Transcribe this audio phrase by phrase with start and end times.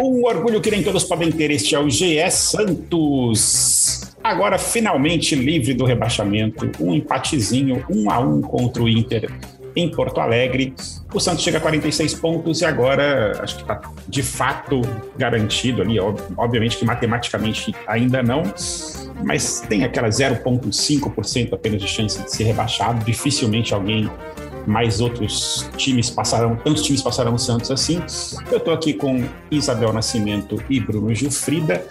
[0.00, 4.12] Um orgulho que nem todos podem ter, este é o GE Santos.
[4.22, 9.30] Agora finalmente livre do rebaixamento, um empatezinho, um a um contra o Inter
[9.76, 10.74] em Porto Alegre.
[11.12, 14.80] O Santos chega a 46 pontos e agora acho que está de fato
[15.16, 15.98] garantido ali.
[16.36, 18.42] Obviamente que matematicamente ainda não,
[19.24, 23.04] mas tem aquela 0,5% apenas de chance de ser rebaixado.
[23.04, 24.10] Dificilmente alguém
[24.66, 28.02] mais outros times passarão, tantos times passarão o Santos assim.
[28.50, 31.86] Eu estou aqui com Isabel Nascimento e Bruno Gilfrida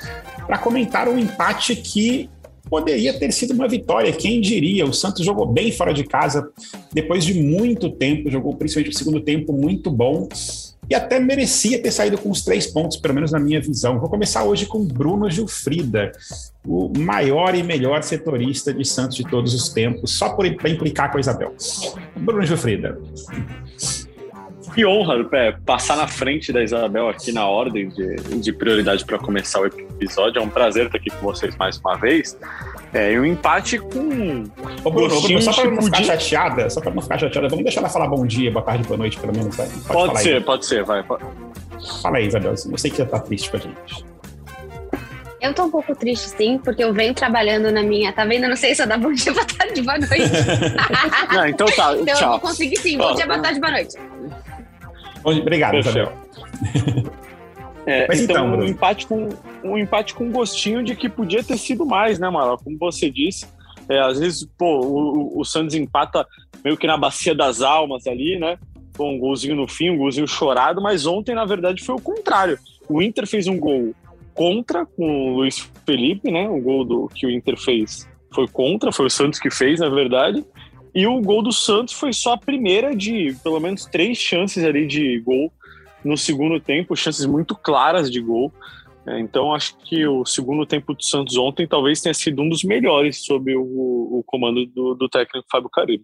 [0.45, 2.29] para comentar um empate que
[2.69, 4.85] poderia ter sido uma vitória, quem diria?
[4.85, 6.49] O Santos jogou bem fora de casa
[6.91, 10.27] depois de muito tempo, jogou principalmente o segundo tempo muito bom
[10.89, 13.99] e até merecia ter saído com os três pontos, pelo menos na minha visão.
[13.99, 16.11] Vou começar hoje com Bruno Gilfrida,
[16.65, 21.17] o maior e melhor setorista de Santos de todos os tempos, só por implicar com
[21.17, 21.53] a Isabel.
[22.17, 22.99] Bruno Gilfrida.
[24.73, 29.19] Que honra é, passar na frente da Isabel aqui na ordem de, de prioridade para
[29.19, 30.39] começar o episódio.
[30.39, 32.37] É um prazer estar aqui com vocês mais uma vez.
[32.91, 34.43] É, um empate com.
[34.83, 37.81] Ô, Bruno, Bruno só para não ficar chateada, só para não ficar chateada, vamos deixar
[37.81, 39.55] ela falar bom dia, boa tarde, boa noite, pelo menos.
[39.55, 40.41] Pode, pode ser, aí.
[40.41, 41.03] pode ser, vai.
[41.03, 41.23] Pode.
[42.01, 42.51] Fala aí, Isabel.
[42.51, 44.05] Eu sei que você tá triste com a gente.
[45.41, 48.13] Eu tô um pouco triste, sim, porque eu venho trabalhando na minha.
[48.13, 48.43] Tá vendo?
[48.43, 50.31] Eu não sei se eu dá bom dia, boa tarde, boa noite.
[51.33, 51.95] não, então tá.
[51.97, 52.23] então tchau.
[52.23, 52.97] eu vou conseguir sim.
[52.97, 53.97] Bom dia, boa tarde, boa noite.
[55.23, 56.11] Obrigado, Isabel.
[57.85, 59.29] É, Mas então, então um, empate com,
[59.61, 62.57] um empate com gostinho de que podia ter sido mais, né, Mara?
[62.57, 63.45] Como você disse,
[63.89, 66.25] é, às vezes, pô, o, o Santos empata
[66.63, 68.57] meio que na bacia das almas ali, né?
[68.95, 72.57] Com um golzinho no fim, um golzinho chorado, mas ontem, na verdade, foi o contrário.
[72.87, 73.93] O Inter fez um gol
[74.33, 76.47] contra com o Luiz Felipe, né?
[76.47, 79.89] O gol do, que o Inter fez foi contra, foi o Santos que fez, na
[79.89, 80.43] verdade.
[80.95, 84.85] E o gol do Santos foi só a primeira de pelo menos três chances ali
[84.85, 85.51] de gol
[86.03, 88.51] no segundo tempo, chances muito claras de gol.
[89.05, 92.63] É, então acho que o segundo tempo do Santos ontem talvez tenha sido um dos
[92.63, 96.03] melhores sob o, o comando do, do, técnico Fábio Carilli.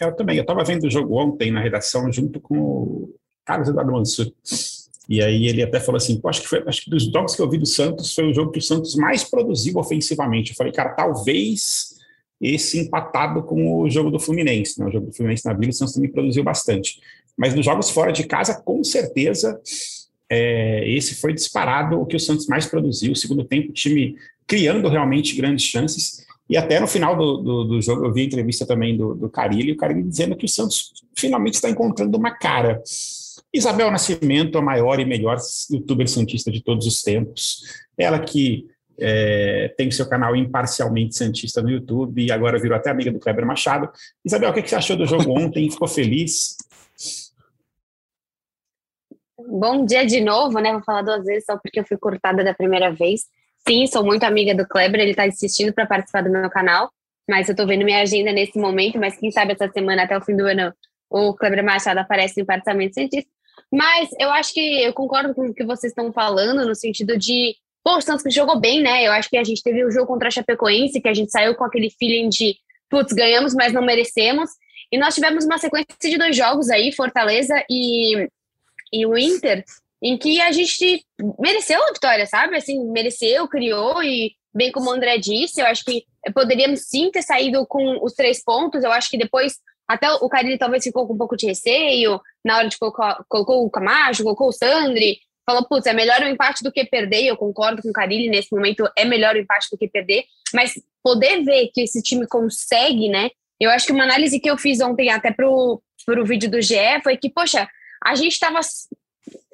[0.00, 3.14] Eu também, eu estava vendo o jogo ontem na redação junto com o
[3.44, 4.32] Carlos Eduardo Mansur.
[5.08, 7.48] E aí ele até falou assim, acho que foi, acho que dos jogos que eu
[7.48, 10.50] vi do Santos foi o jogo que o Santos mais produziu ofensivamente.
[10.50, 11.87] Eu falei, cara, talvez
[12.40, 14.78] esse empatado com o jogo do Fluminense.
[14.78, 14.86] Né?
[14.86, 17.00] O jogo do Fluminense na Vila, o Santos também produziu bastante.
[17.36, 19.60] Mas nos jogos fora de casa, com certeza,
[20.30, 23.12] é, esse foi disparado o que o Santos mais produziu.
[23.12, 24.16] O segundo tempo, o time
[24.46, 26.26] criando realmente grandes chances.
[26.48, 29.28] E até no final do, do, do jogo, eu vi a entrevista também do, do
[29.28, 32.82] Carilli, o Carilli dizendo que o Santos finalmente está encontrando uma cara.
[33.52, 35.38] Isabel Nascimento, a maior e melhor
[35.70, 37.62] youtuber santista de todos os tempos.
[37.96, 38.66] Ela que
[39.00, 43.46] é, tem seu canal imparcialmente Santista no YouTube e agora virou até amiga do Kleber
[43.46, 43.90] Machado.
[44.24, 45.70] Isabel, o que, que você achou do jogo ontem?
[45.70, 46.56] Ficou feliz?
[49.38, 50.72] Bom dia de novo, né?
[50.72, 53.22] Vou falar duas vezes só porque eu fui cortada da primeira vez.
[53.66, 56.90] Sim, sou muito amiga do Kleber, ele está insistindo para participar do meu canal,
[57.28, 60.20] mas eu estou vendo minha agenda nesse momento, mas quem sabe essa semana até o
[60.22, 60.72] fim do ano
[61.10, 63.30] o Kleber Machado aparece no Participamento Cientista.
[63.72, 67.54] Mas eu acho que eu concordo com o que vocês estão falando, no sentido de
[67.88, 69.06] Pô, o Santos jogou bem, né?
[69.06, 71.54] Eu acho que a gente teve o jogo contra a Chapecoense, que a gente saiu
[71.54, 72.54] com aquele feeling de,
[72.90, 74.50] putz, ganhamos, mas não merecemos.
[74.92, 78.28] E nós tivemos uma sequência de dois jogos aí, Fortaleza e,
[78.92, 79.64] e o Inter,
[80.02, 81.02] em que a gente
[81.38, 82.58] mereceu a vitória, sabe?
[82.58, 87.22] Assim, mereceu, criou e, bem como o André disse, eu acho que poderíamos sim ter
[87.22, 88.84] saído com os três pontos.
[88.84, 89.54] Eu acho que depois
[89.88, 93.64] até o Carilli talvez ficou com um pouco de receio na hora de colocar colocou
[93.64, 97.34] o Camacho, colocou o Sandri, falou, putz, é melhor o empate do que perder, eu
[97.34, 101.42] concordo com o Carilli, nesse momento é melhor o empate do que perder, mas poder
[101.42, 103.30] ver que esse time consegue, né?
[103.58, 107.00] Eu acho que uma análise que eu fiz ontem até pro, pro vídeo do GE
[107.02, 107.66] foi que, poxa,
[108.04, 108.60] a gente estava,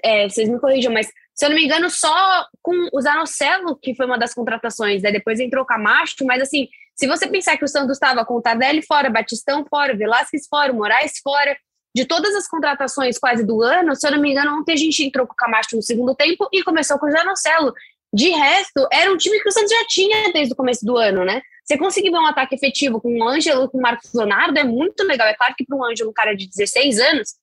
[0.02, 3.94] é, vocês me corrijam, mas se eu não me engano, só com o Zanocelo, que
[3.94, 5.12] foi uma das contratações, né?
[5.12, 8.42] Depois entrou o Camacho, mas assim, se você pensar que o Santos estava com o
[8.42, 11.56] Tardelli fora, Batistão fora, Velasquez fora, Moraes fora,
[11.94, 15.04] de todas as contratações quase do ano, se eu não me engano, ontem a gente
[15.04, 17.72] entrou com o Camacho no segundo tempo e começou com o Janocelo.
[18.12, 21.24] De resto, era um time que o Santos já tinha desde o começo do ano,
[21.24, 21.40] né?
[21.64, 25.02] Você conseguir ver um ataque efetivo com o Ângelo, com o Marcos Leonardo, é muito
[25.04, 25.26] legal.
[25.26, 27.34] É claro que para um Ângelo, um cara de 16 anos,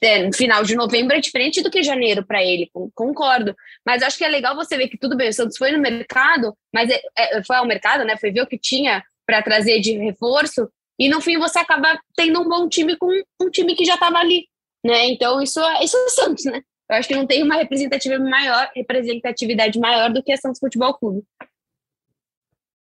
[0.00, 3.56] é, no final de novembro é diferente do que janeiro para ele, concordo.
[3.84, 6.56] Mas acho que é legal você ver que tudo bem, o Santos foi no mercado,
[6.72, 8.16] mas é, é, foi ao mercado, né?
[8.16, 10.68] Foi ver o que tinha para trazer de reforço
[10.98, 13.10] e no fim você acaba tendo um bom time com
[13.40, 14.46] um time que já estava ali,
[14.84, 15.06] né?
[15.06, 16.62] Então isso, é, isso é Santos, né?
[16.90, 20.94] Eu acho que não tem uma representatividade maior, representatividade maior do que a Santos Futebol
[20.94, 21.22] Clube.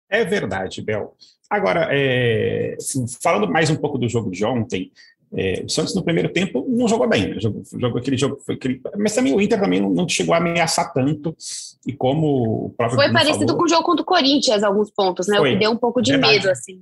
[0.09, 1.17] É verdade, Bel.
[1.51, 2.77] Agora, é,
[3.21, 4.93] falando mais um pouco do jogo de ontem,
[5.35, 7.41] é, o Santos no primeiro tempo não jogou bem, né?
[7.41, 10.93] jogou, jogou, aquele jogo, aquele, mas também o Inter também não, não, chegou a ameaçar
[10.93, 11.37] tanto.
[11.85, 15.27] E como o próprio foi parecido falou, com o jogo contra o Corinthians, alguns pontos,
[15.27, 15.37] né?
[15.39, 16.35] Foi, o que deu um pouco de verdade.
[16.35, 16.81] medo assim.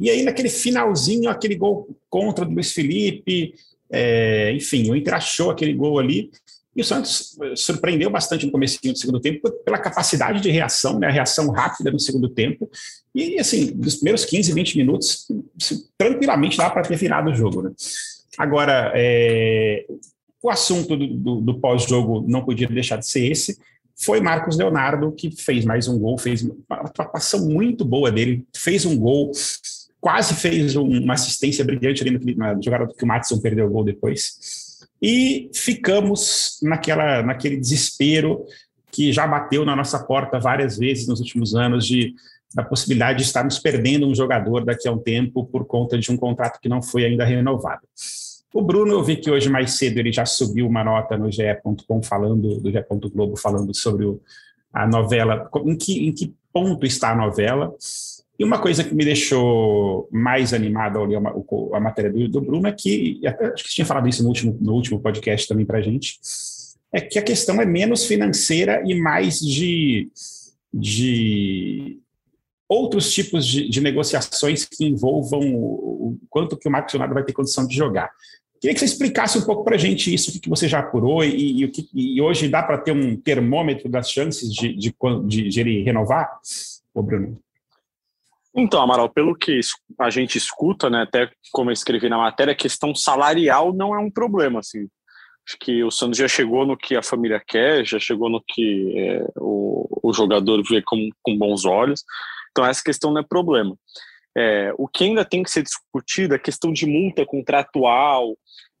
[0.00, 3.54] E aí naquele finalzinho, aquele gol contra o Luiz Felipe,
[3.92, 6.30] é, enfim, o Inter achou aquele gol ali.
[6.74, 11.00] E o Santos eh, surpreendeu bastante no começo do segundo tempo pela capacidade de reação,
[11.00, 12.70] né, a reação rápida no segundo tempo.
[13.12, 15.26] E, assim, nos primeiros 15, 20 minutos,
[15.98, 17.62] tranquilamente dá para ter virado o jogo.
[17.62, 17.72] Né?
[18.38, 19.84] Agora, é,
[20.40, 23.58] o assunto do, do, do pós-jogo não podia deixar de ser esse.
[23.96, 28.86] Foi Marcos Leonardo que fez mais um gol, fez uma atuação muito boa dele, fez
[28.86, 29.32] um gol,
[30.00, 33.84] quase fez uma assistência brilhante ali no, na jogada que o Matson perdeu o gol
[33.84, 38.44] depois e ficamos naquela, naquele desespero
[38.90, 42.14] que já bateu na nossa porta várias vezes nos últimos anos de
[42.54, 46.16] da possibilidade de estarmos perdendo um jogador daqui a um tempo por conta de um
[46.16, 47.82] contrato que não foi ainda renovado.
[48.52, 52.02] O Bruno, eu vi que hoje mais cedo ele já subiu uma nota no GE.com
[52.02, 52.84] falando, do GE.
[53.14, 54.20] Globo, falando sobre o,
[54.72, 57.72] a novela, em que, em que ponto está a novela,
[58.40, 62.40] e uma coisa que me deixou mais animado ao ler a, a matéria do, do,
[62.40, 63.20] Bruno é que,
[63.52, 66.18] acho que tinha falado isso no último, no último podcast também para a gente,
[66.90, 70.10] é que a questão é menos financeira e mais de,
[70.72, 71.98] de
[72.66, 77.24] outros tipos de, de negociações que envolvam o, o, quanto que o Marcos Leonardo vai
[77.24, 78.10] ter condição de jogar.
[78.58, 81.22] Queria que você explicasse um pouco para a gente isso, o que você já apurou
[81.22, 84.94] e, e, o que, e hoje dá para ter um termômetro das chances de, de,
[85.26, 86.38] de, de ele renovar,
[86.94, 87.38] ô Bruno?
[88.54, 89.60] Então, Amaral, pelo que
[89.98, 93.98] a gente escuta, né, até como eu escrevi na matéria, a questão salarial não é
[93.98, 94.88] um problema, assim.
[95.46, 98.94] Acho que o Santos já chegou no que a família quer, já chegou no que
[98.96, 102.04] é, o, o, jogador vê com, com bons olhos.
[102.50, 103.76] Então, essa questão não é problema.
[104.36, 108.36] É, o que ainda tem que ser discutido é a questão de multa contratual.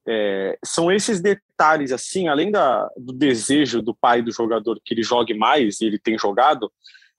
[0.06, 5.02] É, são esses detalhes, assim, além da, do desejo do pai do jogador que ele
[5.02, 6.70] jogue mais, e ele tem jogado,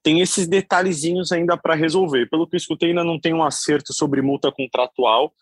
[0.03, 2.29] tem esses detalhezinhos ainda para resolver.
[2.29, 5.33] Pelo que eu escutei, ainda não tem um acerto sobre multa contratual,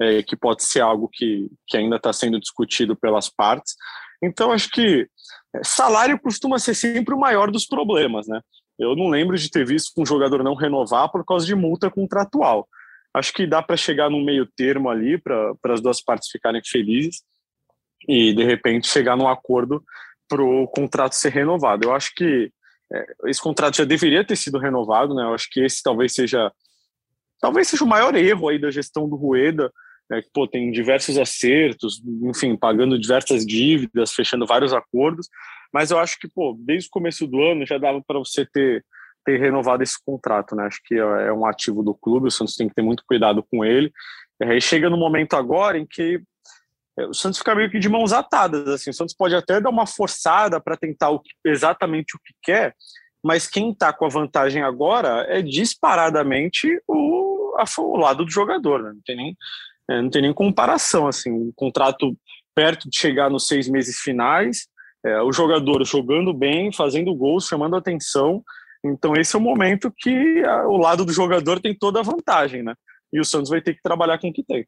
[0.00, 3.74] é, que pode ser algo que, que ainda está sendo discutido pelas partes.
[4.22, 5.08] Então, acho que
[5.54, 8.40] é, salário costuma ser sempre o maior dos problemas, né?
[8.78, 12.68] Eu não lembro de ter visto um jogador não renovar por causa de multa contratual.
[13.12, 17.22] Acho que dá para chegar num meio termo ali para as duas partes ficarem felizes
[18.08, 19.82] e, de repente, chegar num acordo
[20.28, 21.84] para o contrato ser renovado.
[21.84, 22.52] Eu acho que
[23.26, 25.22] esse contrato já deveria ter sido renovado, né?
[25.24, 26.50] Eu acho que esse talvez seja
[27.40, 29.72] talvez seja o maior erro aí da gestão do Rueda,
[30.10, 30.22] né?
[30.22, 35.28] que pô, tem diversos acertos, enfim, pagando diversas dívidas, fechando vários acordos,
[35.72, 38.84] mas eu acho que pô, desde o começo do ano já dava para você ter
[39.24, 40.64] ter renovado esse contrato, né?
[40.64, 43.44] Acho que é, é um ativo do clube, o Santos tem que ter muito cuidado
[43.50, 43.92] com ele.
[44.40, 46.20] É, e chega no momento agora em que é,
[47.06, 48.66] o Santos fica meio que de mãos atadas.
[48.68, 52.34] Assim, o Santos pode até dar uma forçada para tentar o que, exatamente o que
[52.42, 52.74] quer,
[53.22, 58.82] mas quem está com a vantagem agora é disparadamente o, a, o lado do jogador.
[58.82, 58.92] Né?
[58.94, 59.36] Não, tem nem,
[59.90, 61.06] é, não tem nem comparação.
[61.06, 62.16] Assim, um contrato
[62.54, 64.66] perto de chegar nos seis meses finais,
[65.04, 68.42] é, o jogador jogando bem, fazendo gols, chamando atenção.
[68.84, 72.62] Então, esse é o momento que a, o lado do jogador tem toda a vantagem,
[72.62, 72.74] né?
[73.12, 74.66] E o Santos vai ter que trabalhar com o que tem.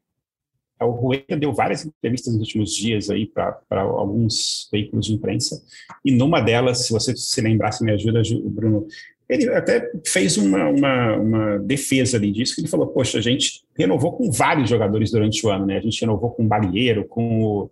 [0.81, 5.61] É, o Rueda deu várias entrevistas nos últimos dias aí para alguns veículos de imprensa,
[6.03, 8.87] e numa delas, se você se lembrar, se me ajuda, Bruno,
[9.29, 13.63] ele até fez uma, uma, uma, defesa ali disso, que ele falou, poxa, a gente
[13.77, 15.77] renovou com vários jogadores durante o ano, né?
[15.77, 17.69] A gente renovou com o Balieiro, com o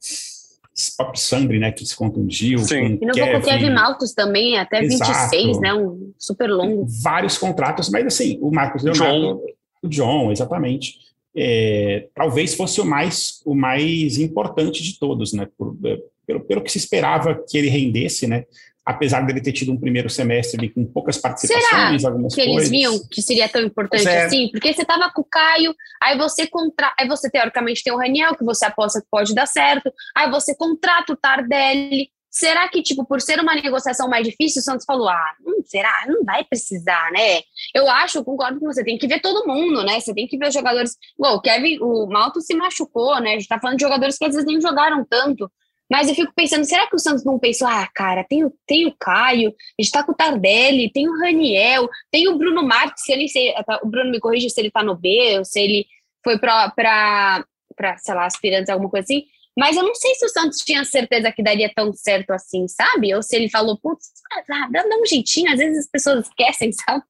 [0.98, 2.60] Pop Sandri, né, que se contundiu.
[2.60, 2.96] Sim.
[2.96, 5.12] Com renovou com o Kevin Maltos também, até Exato.
[5.12, 5.74] 26, né?
[5.74, 6.86] Um super longo.
[6.88, 9.42] Vários contratos, mas assim, o Marcos Leonardo, John.
[9.84, 11.09] o John, exatamente
[11.42, 15.48] é, talvez fosse o mais, o mais importante de todos, né?
[15.58, 18.44] Por, é, pelo, pelo que se esperava que ele rendesse, né?
[18.86, 22.58] Apesar dele ter tido um primeiro semestre com poucas participações, Será algumas que coisas.
[22.58, 24.26] eles viam que seria tão importante é.
[24.26, 24.50] assim?
[24.52, 26.94] Porque você estava com o Caio, aí você contra...
[27.00, 30.56] aí você teoricamente tem o Raniel, que você aposta que pode dar certo, aí você
[30.56, 35.10] contrata o Tardelli, Será que, tipo, por ser uma negociação mais difícil, o Santos falou:
[35.10, 36.06] ah, hum, será?
[36.08, 37.42] Não vai precisar, né?
[37.74, 40.00] Eu acho, concordo com você, tem que ver todo mundo, né?
[40.00, 40.96] Você tem que ver os jogadores.
[41.18, 43.32] Bom, o Kevin, o Malto se machucou, né?
[43.32, 45.52] A gente tá falando de jogadores que às vezes nem jogaram tanto.
[45.92, 48.86] Mas eu fico pensando, será que o Santos não pensou, ah, cara, tem o, tem
[48.86, 53.04] o Caio, a gente tá com o Tardelli, tem o Raniel, tem o Bruno Marques,
[53.04, 55.60] se ele sei, tá, o Bruno me corrige se ele tá no B, ou se
[55.60, 55.88] ele
[56.24, 57.44] foi pra, pra,
[57.76, 59.24] pra sei lá, aspirantes, alguma coisa assim.
[59.58, 63.14] Mas eu não sei se o Santos tinha certeza que daria tão certo assim, sabe?
[63.14, 64.08] Ou se ele falou, putz,
[64.48, 67.04] dá, dá um jeitinho, às vezes as pessoas esquecem, sabe?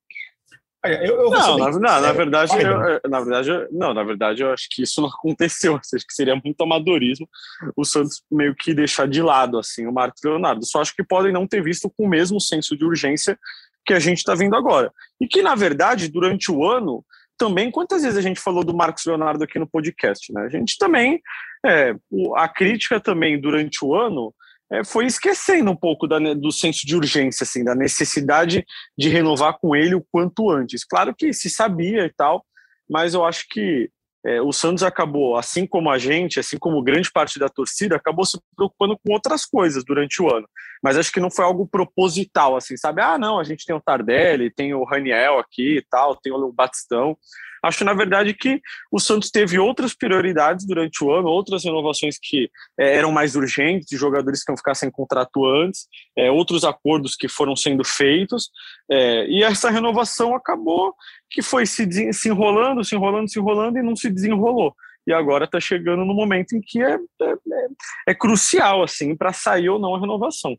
[0.86, 4.68] Eu, eu não, na, não, na verdade, eu, na verdade, não, na verdade, eu acho
[4.72, 5.76] que isso não aconteceu.
[5.76, 7.28] Acho que seria muito amadorismo
[7.76, 10.66] o Santos meio que deixar de lado assim o Marcos Leonardo.
[10.66, 13.38] Só acho que podem não ter visto com o mesmo senso de urgência
[13.86, 14.92] que a gente está vendo agora.
[15.20, 17.04] E que, na verdade, durante o ano,
[17.38, 20.44] também, quantas vezes a gente falou do Marcos Leonardo aqui no podcast, né?
[20.44, 21.22] A gente também,
[21.66, 21.94] é,
[22.36, 24.34] a crítica também durante o ano
[24.72, 28.66] é, foi esquecendo um pouco da, do senso de urgência, assim, da necessidade
[28.98, 30.86] de renovar com ele o quanto antes.
[30.86, 32.46] Claro que se sabia e tal,
[32.90, 33.90] mas eu acho que
[34.26, 38.26] é, o Santos acabou, assim como a gente, assim como grande parte da torcida, acabou
[38.26, 40.48] se preocupando com outras coisas durante o ano.
[40.84, 43.02] Mas acho que não foi algo proposital, assim, sabe?
[43.02, 46.52] Ah, não, a gente tem o Tardelli, tem o Raniel aqui e tal, tem o
[46.52, 47.18] Batistão.
[47.64, 48.62] Acho, na verdade, que
[48.92, 52.50] o Santos teve outras prioridades durante o ano, outras renovações que
[52.80, 55.88] é, eram mais urgentes, jogadores que iam ficar sem contrato antes,
[56.18, 58.50] é, outros acordos que foram sendo feitos,
[58.90, 60.94] é, e essa renovação acabou
[61.30, 64.74] que foi se, se enrolando, se enrolando, se enrolando e não se desenrolou
[65.08, 67.68] e agora está chegando no momento em que é, é, é,
[68.10, 70.56] é crucial assim para sair ou não a renovação.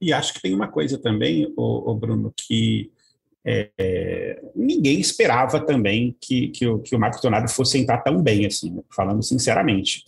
[0.00, 2.92] E acho que tem uma coisa também, o, Bruno, que
[3.48, 8.44] é, ninguém esperava também que, que, o, que o Marcos Leonardo fosse entrar tão bem,
[8.44, 8.82] assim, né?
[8.94, 10.02] falando sinceramente.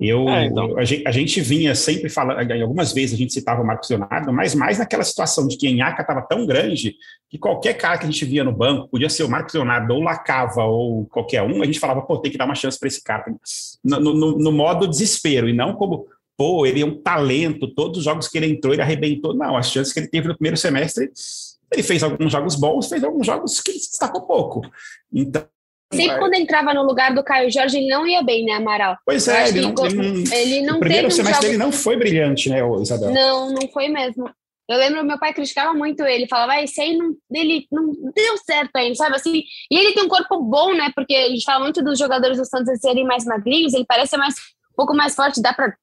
[0.00, 0.76] Eu, é, então.
[0.78, 4.32] a, gente, a, gente, vinha sempre falando, algumas vezes a gente citava o Marcos Leonardo,
[4.32, 6.96] mas mais naquela situação de que a Inhaca estava tão grande
[7.28, 10.00] que qualquer cara que a gente via no banco, podia ser o Marcos Leonardo ou
[10.00, 13.04] Lacava ou qualquer um, a gente falava, pô, tem que dar uma chance para esse
[13.04, 13.24] cara,
[13.84, 16.06] no, no, no modo desespero, e não como
[16.36, 19.34] pô, ele é um talento, todos os jogos que ele entrou, ele arrebentou.
[19.34, 21.10] Não, as chances que ele teve no primeiro semestre
[21.72, 24.62] ele fez alguns jogos bons, fez alguns jogos que se destacou pouco.
[25.12, 25.46] Então,
[25.92, 28.96] Sempre quando entrava no lugar do Caio Jorge, ele não ia bem, né, Amaral?
[29.04, 32.48] Pois é, ele não, ele não, ele não, O primeiro semestre dele não foi brilhante,
[32.48, 33.10] né, Isabel?
[33.10, 34.30] Não, não foi mesmo.
[34.68, 38.36] Eu lembro, meu pai criticava muito ele, falava, ah, esse aí não, ele não deu
[38.46, 39.42] certo ainda, sabe assim?
[39.68, 40.92] E ele tem um corpo bom, né?
[40.94, 44.36] Porque a gente fala muito dos jogadores do Santos serem mais magrinhos, ele parece mais,
[44.36, 45.74] um pouco mais forte, dá para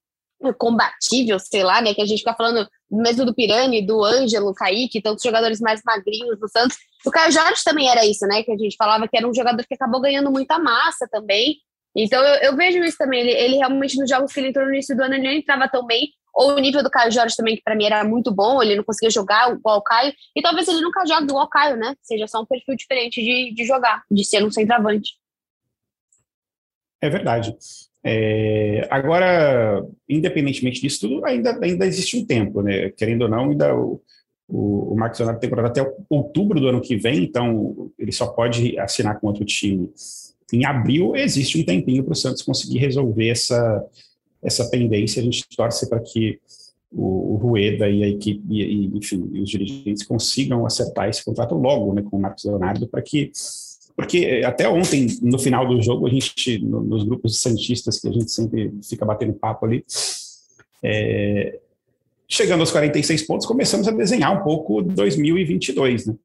[0.57, 1.93] combatível, sei lá, né?
[1.93, 6.39] Que a gente fica falando mesmo do Pirani, do Ângelo, Kaique, tantos jogadores mais magrinhos
[6.39, 6.77] do Santos.
[7.05, 8.43] O Caio Jorge também era isso, né?
[8.43, 11.57] Que a gente falava que era um jogador que acabou ganhando muita massa também.
[11.95, 13.21] Então eu, eu vejo isso também.
[13.21, 15.67] Ele, ele, realmente, nos jogos que ele entrou no início do ano, ele não entrava
[15.67, 16.09] tão bem.
[16.33, 18.83] Ou o nível do Caio Jorge também, que para mim era muito bom, ele não
[18.83, 20.13] conseguia jogar igual o Caio.
[20.35, 21.95] E talvez ele nunca jogue igual o Caio, né?
[22.03, 25.13] Seja só um perfil diferente de, de jogar, de ser um centroavante.
[27.01, 27.55] É verdade.
[28.09, 32.89] É, agora, independentemente disso tudo, ainda, ainda existe um tempo, né?
[32.91, 34.01] Querendo ou não, ainda o,
[34.47, 38.27] o, o Marcos Leonardo tem contrato até outubro do ano que vem, então ele só
[38.27, 39.91] pode assinar com outro time
[40.53, 41.17] em abril.
[41.17, 43.85] Existe um tempinho para o Santos conseguir resolver essa,
[44.41, 45.21] essa pendência.
[45.21, 46.39] A gente torce para que
[46.89, 51.55] o, o Rueda e a equipe, e, e, enfim, os dirigentes consigam acertar esse contrato
[51.55, 53.31] logo né, com o Marcos Leonardo para que
[53.97, 58.31] porque até ontem, no final do jogo, a gente, nos grupos Santistas, que a gente
[58.31, 59.83] sempre fica batendo papo ali,
[60.83, 61.57] é,
[62.27, 66.15] chegando aos 46 pontos, começamos a desenhar um pouco 2022, né?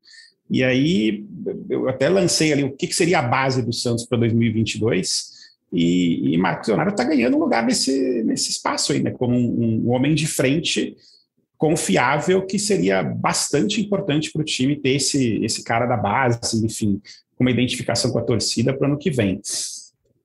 [0.51, 1.25] E aí,
[1.71, 5.33] eu até lancei ali o que, que seria a base do Santos para 2022,
[5.73, 9.13] e, e Marcos Leonardo está ganhando um lugar nesse, nesse espaço aí, né?
[9.13, 10.95] Como um, um homem de frente
[11.57, 17.01] confiável que seria bastante importante para o time ter esse, esse cara da base, enfim,
[17.43, 19.41] uma identificação com a torcida para o ano que vem.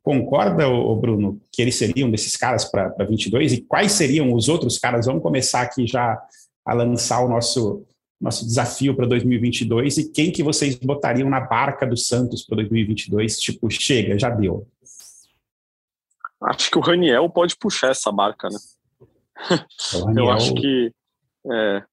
[0.01, 3.53] Concorda, Bruno, que eles seriam desses caras para 22?
[3.53, 5.05] E quais seriam os outros caras?
[5.05, 6.17] Vamos começar aqui já
[6.65, 7.85] a lançar o nosso,
[8.19, 13.37] nosso desafio para 2022 e quem que vocês botariam na barca do Santos para 2022?
[13.37, 14.65] Tipo, chega, já deu.
[16.41, 18.57] Acho que o Raniel pode puxar essa barca, né?
[19.91, 20.25] Raniel...
[20.25, 20.91] Eu acho que
[21.51, 21.83] é,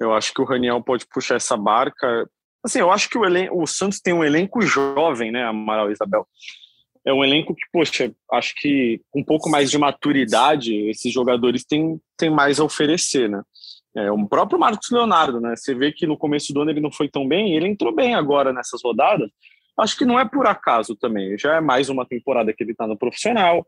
[0.00, 2.28] eu acho que o Raniel pode puxar essa barca
[2.68, 5.92] Assim, eu acho que o, elen o Santos tem um elenco jovem, né, Amaral e
[5.92, 6.26] Isabel?
[7.02, 11.98] É um elenco que, poxa, acho que um pouco mais de maturidade, esses jogadores têm,
[12.18, 13.42] têm mais a oferecer, né?
[13.96, 15.56] É, o próprio Marcos Leonardo, né?
[15.56, 18.14] Você vê que no começo do ano ele não foi tão bem, ele entrou bem
[18.14, 19.30] agora nessas rodadas.
[19.78, 21.38] Acho que não é por acaso também.
[21.38, 23.66] Já é mais uma temporada que ele está no profissional,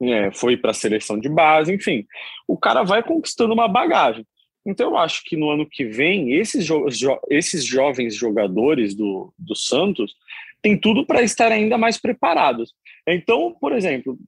[0.00, 2.06] é, foi para a seleção de base, enfim.
[2.48, 4.26] O cara vai conquistando uma bagagem.
[4.66, 9.32] Então, eu acho que no ano que vem, esses, jo jo esses jovens jogadores do,
[9.38, 10.14] do Santos
[10.60, 12.74] têm tudo para estar ainda mais preparados.
[13.06, 14.18] Então, por exemplo,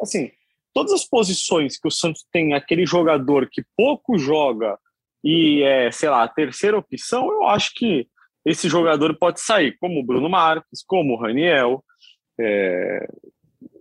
[0.00, 0.30] assim,
[0.74, 4.78] todas as posições que o Santos tem aquele jogador que pouco joga
[5.24, 8.06] e é, sei lá, a terceira opção, eu acho que
[8.44, 11.82] esse jogador pode sair, como o Bruno Marques, como o Raniel,
[12.38, 13.08] é,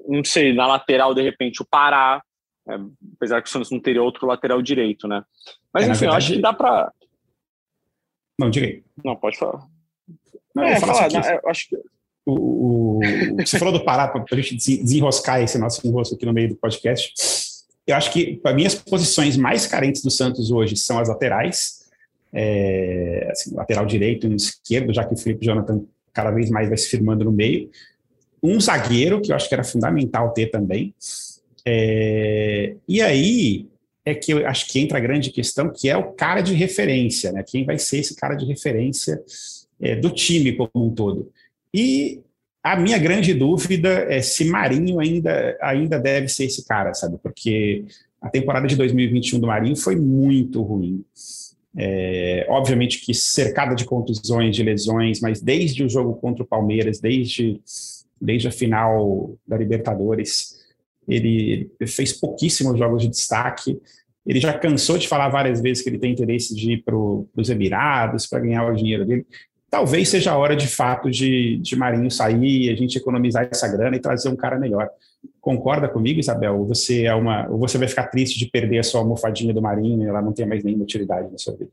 [0.08, 2.24] não sei, na lateral, de repente, o Pará,
[2.68, 2.76] é,
[3.16, 5.24] apesar que o Santos não teria outro lateral direito, né?
[5.74, 6.06] Mas, é, enfim, verdade...
[6.06, 6.92] eu acho que dá para.
[8.40, 8.84] Não, aí.
[9.04, 9.66] Não, pode falar.
[10.54, 11.78] Não, é, falar, não, eu acho que
[12.26, 13.00] o, o,
[13.38, 16.56] você falou do Pará, para a gente desenroscar esse nosso enrosco aqui no meio do
[16.56, 17.14] podcast.
[17.86, 21.86] Eu acho que, para mim, as posições mais carentes do Santos hoje são as laterais,
[22.34, 26.78] é, assim, lateral direito e esquerdo, já que o Felipe Jonathan cada vez mais vai
[26.78, 27.70] se firmando no meio.
[28.42, 30.96] Um zagueiro, que eu acho que era fundamental ter também.
[31.66, 33.68] É, e aí
[34.06, 37.32] é que eu acho que entra a grande questão, que é o cara de referência,
[37.32, 37.44] né?
[37.44, 39.20] Quem vai ser esse cara de referência
[39.82, 41.32] é, do time como um todo.
[41.74, 42.22] E
[42.64, 47.18] a minha grande dúvida é se Marinho ainda, ainda deve ser esse cara, sabe?
[47.22, 47.86] Porque
[48.22, 51.04] a temporada de 2021 do Marinho foi muito ruim.
[51.78, 57.00] É, obviamente que cercada de contusões, de lesões, mas desde o jogo contra o Palmeiras,
[57.00, 57.60] desde,
[58.20, 60.55] desde a final da Libertadores,
[61.08, 63.80] ele fez pouquíssimos jogos de destaque.
[64.26, 67.50] Ele já cansou de falar várias vezes que ele tem interesse de ir para os
[67.50, 69.26] Emirados para ganhar o dinheiro dele
[69.76, 73.98] talvez seja a hora de fato de, de Marinho sair, a gente economizar essa grana
[73.98, 74.90] e trazer um cara melhor.
[75.42, 76.66] Concorda comigo, Isabel?
[76.66, 80.02] Você, é uma, ou você vai ficar triste de perder a sua almofadinha do Marinho
[80.02, 81.70] e ela não tem mais nenhuma utilidade na sua vida?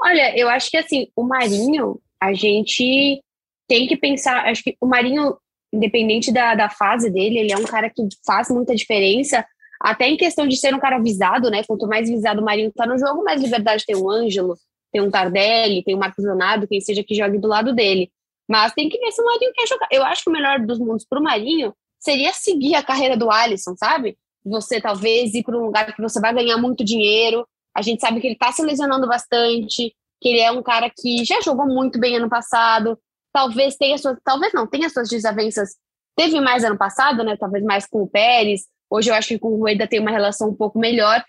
[0.00, 3.20] Olha, eu acho que assim, o Marinho, a gente
[3.66, 5.36] tem que pensar, acho que o Marinho,
[5.72, 9.44] independente da, da fase dele, ele é um cara que faz muita diferença,
[9.80, 11.62] até em questão de ser um cara visado, né?
[11.66, 14.56] Quanto mais visado o Marinho tá no jogo, mais liberdade tem o Ângelo,
[14.92, 18.10] tem um Tardelli, tem o Marcos Leonardo, quem seja que jogue do lado dele.
[18.48, 19.88] Mas tem que ver se o Marinho quer jogar.
[19.90, 23.30] Eu acho que o melhor dos mundos para o Marinho seria seguir a carreira do
[23.30, 24.16] Alisson, sabe?
[24.44, 27.46] Você talvez ir para um lugar que você vai ganhar muito dinheiro.
[27.76, 31.24] A gente sabe que ele está se lesionando bastante, que ele é um cara que
[31.24, 32.98] já jogou muito bem ano passado.
[33.32, 35.76] Talvez tenha suas, talvez não tenha suas desavenças.
[36.16, 37.36] Teve mais ano passado, né?
[37.36, 38.62] Talvez mais com o Pérez.
[38.90, 41.22] Hoje eu acho que com o Rueda tem uma relação um pouco melhor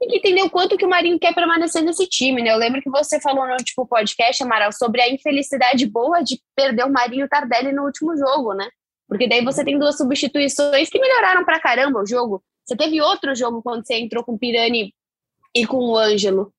[0.00, 2.50] tem que entender o quanto que o Marinho quer permanecer nesse time, né?
[2.50, 6.86] Eu lembro que você falou no tipo podcast, Amaral, sobre a infelicidade boa de perder
[6.86, 8.66] o Marinho Tardelli no último jogo, né?
[9.06, 12.42] Porque daí você tem duas substituições que melhoraram pra caramba o jogo.
[12.64, 14.94] Você teve outro jogo quando você entrou com o Pirani
[15.54, 16.50] e com o Ângelo.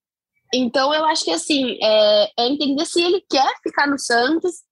[0.53, 4.63] Então eu acho que assim, é, é entender se ele quer ficar no Santos.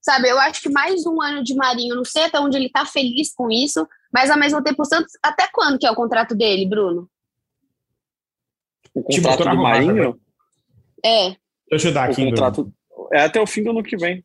[0.00, 2.84] Sabe, eu acho que mais um ano de Marinho, não sei até onde ele tá
[2.84, 6.34] feliz com isso, mas ao mesmo tempo o Santos, até quando que é o contrato
[6.34, 7.08] dele, Bruno?
[8.92, 10.20] O contrato do Marinho?
[11.04, 11.28] É.
[11.28, 11.38] Deixa
[11.70, 12.22] eu ajudar aqui.
[12.22, 12.72] O contrato
[13.12, 14.24] é até o fim do ano que vem.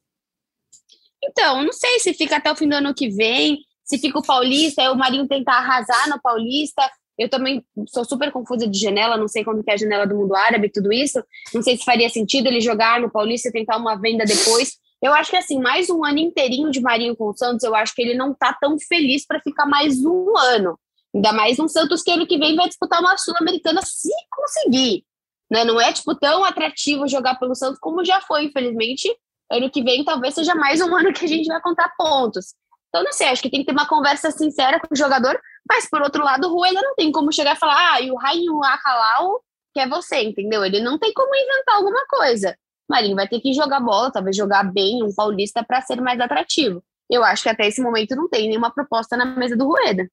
[1.23, 4.25] Então, não sei se fica até o fim do ano que vem, se fica o
[4.25, 6.89] Paulista, aí o Marinho tentar arrasar no Paulista.
[7.17, 10.35] Eu também sou super confusa de janela, não sei como é a janela do mundo
[10.35, 11.23] árabe tudo isso.
[11.53, 14.77] Não sei se faria sentido ele jogar no Paulista e tentar uma venda depois.
[15.01, 17.93] Eu acho que assim, mais um ano inteirinho de Marinho com o Santos, eu acho
[17.95, 20.79] que ele não tá tão feliz para ficar mais um ano.
[21.13, 25.03] Ainda mais um Santos que ano que vem vai disputar uma Sul-Americana se conseguir.
[25.49, 25.63] Né?
[25.63, 29.07] Não é tipo tão atrativo jogar pelo Santos como já foi, infelizmente.
[29.51, 32.53] Ano que vem talvez seja mais um ano que a gente vai contar pontos.
[32.89, 35.89] Então, não sei, acho que tem que ter uma conversa sincera com o jogador, mas
[35.89, 38.63] por outro lado, o Rueda não tem como chegar e falar, ah, e o Rainho
[38.63, 39.41] Akalau
[39.77, 40.65] que é você, entendeu?
[40.65, 42.57] Ele não tem como inventar alguma coisa.
[42.89, 46.83] Marinho vai ter que jogar bola, talvez jogar bem um paulista para ser mais atrativo.
[47.07, 50.09] Eu acho que até esse momento não tem nenhuma proposta na mesa do Rueda.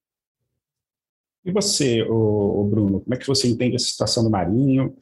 [1.42, 4.94] E você, o, Bruno, como é que você entende a situação do Marinho?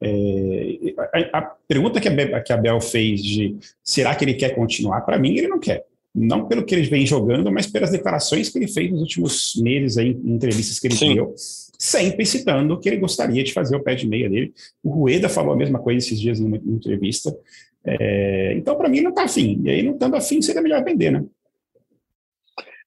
[0.00, 0.94] É,
[1.32, 5.02] a, a, pergunta que a, que a Bel fez de será que ele quer continuar?
[5.02, 5.84] Para mim, ele não quer.
[6.18, 9.98] Não pelo que ele vem jogando, mas pelas declarações que ele fez nos últimos meses,
[9.98, 11.14] aí, em entrevistas que ele Sim.
[11.14, 11.34] deu,
[11.78, 14.54] sempre citando que ele gostaria de fazer o pé de meia dele.
[14.82, 17.36] O Rueda falou a mesma coisa esses dias numa, numa entrevista.
[17.84, 19.60] É, então, para mim, não está afim.
[19.62, 21.22] E aí, não estando afim, seria melhor vender, né?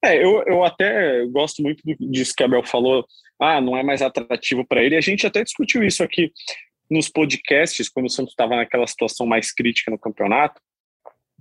[0.04, 3.06] É, eu, eu até gosto muito disso que a Abel falou.
[3.40, 4.96] Ah, não é mais atrativo para ele.
[4.96, 6.32] A gente até discutiu isso aqui
[6.90, 10.60] nos podcasts, quando o Santos estava naquela situação mais crítica no campeonato,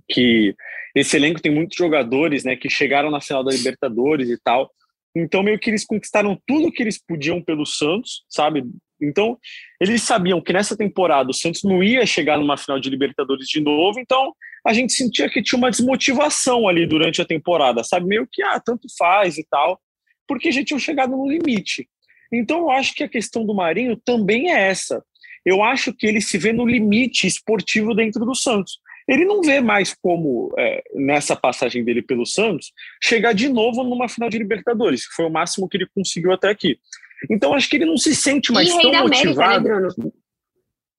[0.09, 0.55] que
[0.95, 4.71] esse elenco tem muitos jogadores né, que chegaram na final da Libertadores e tal.
[5.15, 8.63] Então, meio que eles conquistaram tudo que eles podiam pelo Santos, sabe?
[9.01, 9.37] Então,
[9.79, 13.61] eles sabiam que nessa temporada o Santos não ia chegar numa final de Libertadores de
[13.61, 14.33] novo, então
[14.65, 18.07] a gente sentia que tinha uma desmotivação ali durante a temporada, sabe?
[18.07, 19.79] Meio que, ah, tanto faz e tal,
[20.27, 21.87] porque a gente tinha chegado no limite.
[22.31, 25.03] Então, eu acho que a questão do Marinho também é essa.
[25.45, 28.79] Eu acho que ele se vê no limite esportivo dentro do Santos.
[29.09, 34.07] Ele não vê mais como, é, nessa passagem dele pelo Santos, chegar de novo numa
[34.07, 36.79] final de Libertadores, que foi o máximo que ele conseguiu até aqui.
[37.27, 39.67] Então, acho que ele não se sente mais e tão da motivado.
[39.67, 40.13] América, né, Bruno?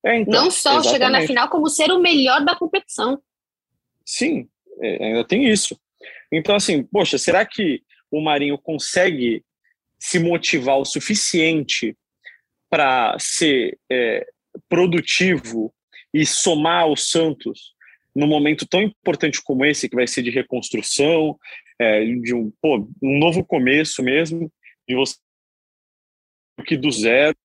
[0.05, 0.93] É, então, não só exatamente.
[0.93, 3.23] chegar na final, como ser o melhor da competição.
[4.05, 4.49] Sim,
[4.83, 5.79] é, ainda tem isso.
[6.33, 9.45] Então, assim, poxa, será que o Marinho consegue
[10.01, 11.97] se motivar o suficiente
[12.69, 14.27] para ser é,
[14.69, 15.73] produtivo
[16.13, 17.73] e somar o Santos
[18.15, 21.39] num momento tão importante como esse, que vai ser de reconstrução,
[21.79, 24.51] é, de um, pô, um novo começo mesmo,
[24.89, 25.17] de você
[26.67, 27.37] que do zero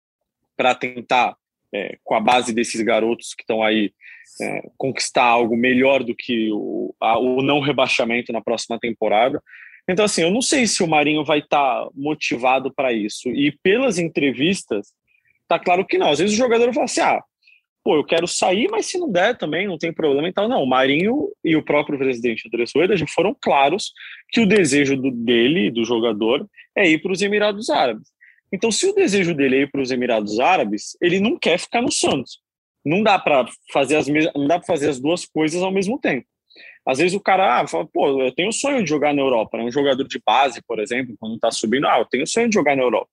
[0.58, 1.36] para tentar,
[1.74, 3.94] é, com a base desses garotos que estão aí,
[4.42, 9.42] é, conquistar algo melhor do que o, a, o não rebaixamento na próxima temporada.
[9.88, 13.30] Então, assim, eu não sei se o Marinho vai estar tá motivado para isso.
[13.30, 14.94] E pelas entrevistas,
[15.48, 16.10] tá claro que não.
[16.10, 17.24] Às vezes o jogador fala assim: ah,
[17.86, 20.28] pô, eu quero sair, mas se não der também, não tem problema.
[20.28, 23.94] Então, não, o Marinho e o próprio presidente André Soeira já foram claros
[24.30, 28.10] que o desejo do, dele, do jogador, é ir para os Emirados Árabes.
[28.52, 31.84] Então, se o desejo dele é ir para os Emirados Árabes, ele não quer ficar
[31.84, 32.40] no Santos.
[32.84, 36.26] Não dá para fazer as não dá para fazer as duas coisas ao mesmo tempo.
[36.88, 39.58] Às vezes o cara ah, fala, pô, eu tenho o sonho de jogar na Europa,
[39.58, 39.64] né?
[39.64, 42.54] Um jogador de base, por exemplo, quando está subindo, ah, eu tenho o sonho de
[42.56, 43.10] jogar na Europa.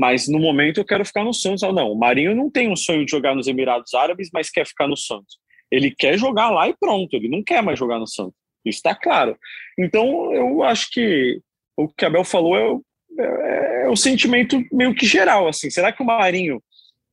[0.00, 1.62] Mas no momento eu quero ficar no Santos.
[1.62, 4.66] Ah, não, o Marinho não tem o sonho de jogar nos Emirados Árabes, mas quer
[4.66, 5.36] ficar no Santos.
[5.70, 8.32] Ele quer jogar lá e pronto, ele não quer mais jogar no Santos.
[8.64, 9.36] Isso está claro.
[9.78, 11.42] Então eu acho que
[11.76, 15.46] o que Abel falou é, é, é o sentimento meio que geral.
[15.46, 15.68] assim.
[15.68, 16.62] Será que o Marinho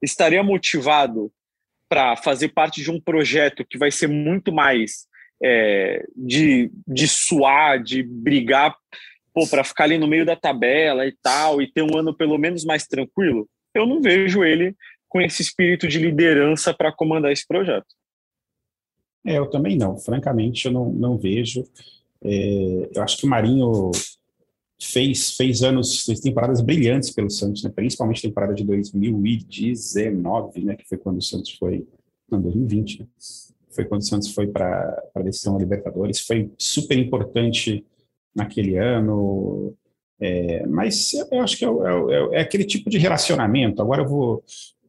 [0.02, 1.30] estaria motivado
[1.90, 5.08] para fazer parte de um projeto que vai ser muito mais
[5.44, 8.74] é, de, de suar, de brigar
[9.46, 12.64] para ficar ali no meio da tabela e tal, e ter um ano pelo menos
[12.64, 14.74] mais tranquilo, eu não vejo ele
[15.10, 17.86] com esse espírito de liderança para comandar esse projeto.
[19.26, 21.66] É, eu também não, francamente, eu não, não vejo.
[22.24, 23.92] É, eu acho que o Marinho
[24.82, 27.72] fez, fez anos, fez temporadas brilhantes pelo Santos, né?
[27.74, 30.76] principalmente a temporada de 2019, né?
[30.76, 31.86] que foi quando o Santos foi.
[32.30, 33.08] Não, 2020, né?
[33.72, 37.86] foi quando o Santos foi para a decisão da Libertadores, foi super importante
[38.38, 39.74] naquele ano,
[40.22, 44.44] é, mas eu acho que é, é, é, aquele tipo de relacionamento, agora eu vou,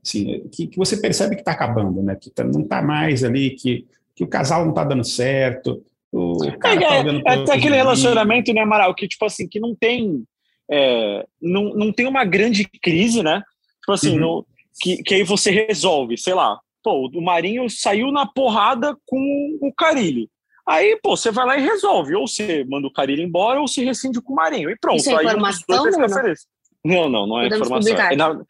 [0.05, 3.51] assim, que, que você percebe que está acabando, né, que tá, não está mais ali,
[3.51, 5.83] que, que o casal não está dando certo,
[6.13, 10.25] o cara é, tá é, aquele relacionamento, né, Amaral, que tipo assim, que não tem,
[10.71, 13.43] é, não, não tem uma grande crise, né,
[13.81, 14.21] tipo assim, uhum.
[14.21, 14.47] no,
[14.81, 19.73] que, que aí você resolve, sei lá, pô, o Marinho saiu na porrada com o
[19.73, 20.29] Carilli.
[20.69, 22.15] Aí, pô, você vai lá e resolve.
[22.15, 24.69] Ou você manda o Carilli embora, ou se rescinde com o Marinho.
[24.69, 24.99] E pronto.
[24.99, 27.11] Isso é informação, aí não?
[27.11, 27.97] Não, não, é Podemos informação.
[27.97, 28.45] É, na,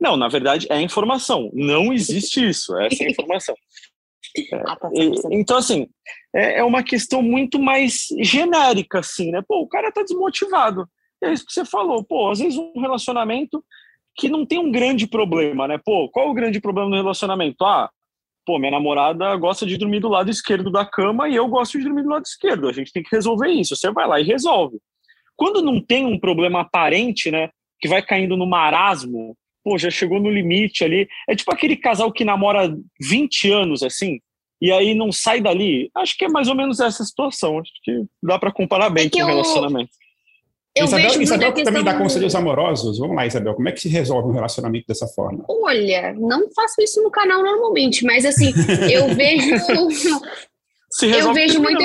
[0.00, 1.50] não, na verdade, é informação.
[1.52, 2.76] Não existe isso.
[2.78, 3.54] Essa é informação.
[4.52, 5.88] É, ah, tá e, então, assim,
[6.34, 9.42] é, é, uma questão muito mais genérica, assim, né?
[9.46, 10.88] Pô, o cara tá desmotivado.
[11.22, 12.04] É isso que você falou.
[12.04, 13.64] Pô, às vezes um relacionamento
[14.16, 15.80] que não tem um grande problema, né?
[15.84, 17.64] Pô, qual é o grande problema no relacionamento?
[17.64, 17.90] Ah,
[18.46, 21.84] pô, minha namorada gosta de dormir do lado esquerdo da cama e eu gosto de
[21.84, 22.68] dormir do lado esquerdo.
[22.68, 23.74] A gente tem que resolver isso.
[23.74, 24.78] Você vai lá e resolve.
[25.36, 30.20] Quando não tem um problema aparente, né, que vai caindo no marasmo, pô, já chegou
[30.20, 31.08] no limite ali.
[31.28, 34.20] É tipo aquele casal que namora 20 anos, assim,
[34.62, 35.90] e aí não sai dali.
[35.94, 37.58] Acho que é mais ou menos essa situação.
[37.58, 39.90] Acho que dá para comparar bem é com o relacionamento.
[40.76, 42.98] Eu Isabel, vejo Isabel que também dá conselhos amorosos.
[42.98, 45.42] Vamos lá, Isabel, como é que se resolve um relacionamento dessa forma?
[45.48, 48.52] Olha, não faço isso no canal normalmente, mas assim,
[48.92, 49.58] eu vejo.
[50.90, 51.82] se eu vejo muito.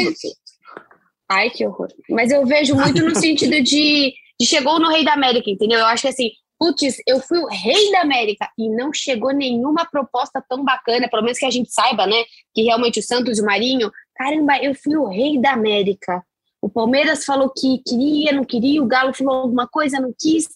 [1.30, 1.88] Ai, que horror.
[2.10, 5.80] Mas eu vejo muito no sentido de, de chegou no Rei da América, entendeu?
[5.80, 9.86] Eu acho que assim, putz, eu fui o Rei da América e não chegou nenhuma
[9.90, 12.26] proposta tão bacana, pelo menos que a gente saiba, né?
[12.54, 16.22] Que realmente o Santos e o Marinho, caramba, eu fui o Rei da América
[16.62, 20.48] o Palmeiras falou que queria, não queria, o Galo falou alguma coisa, não quis.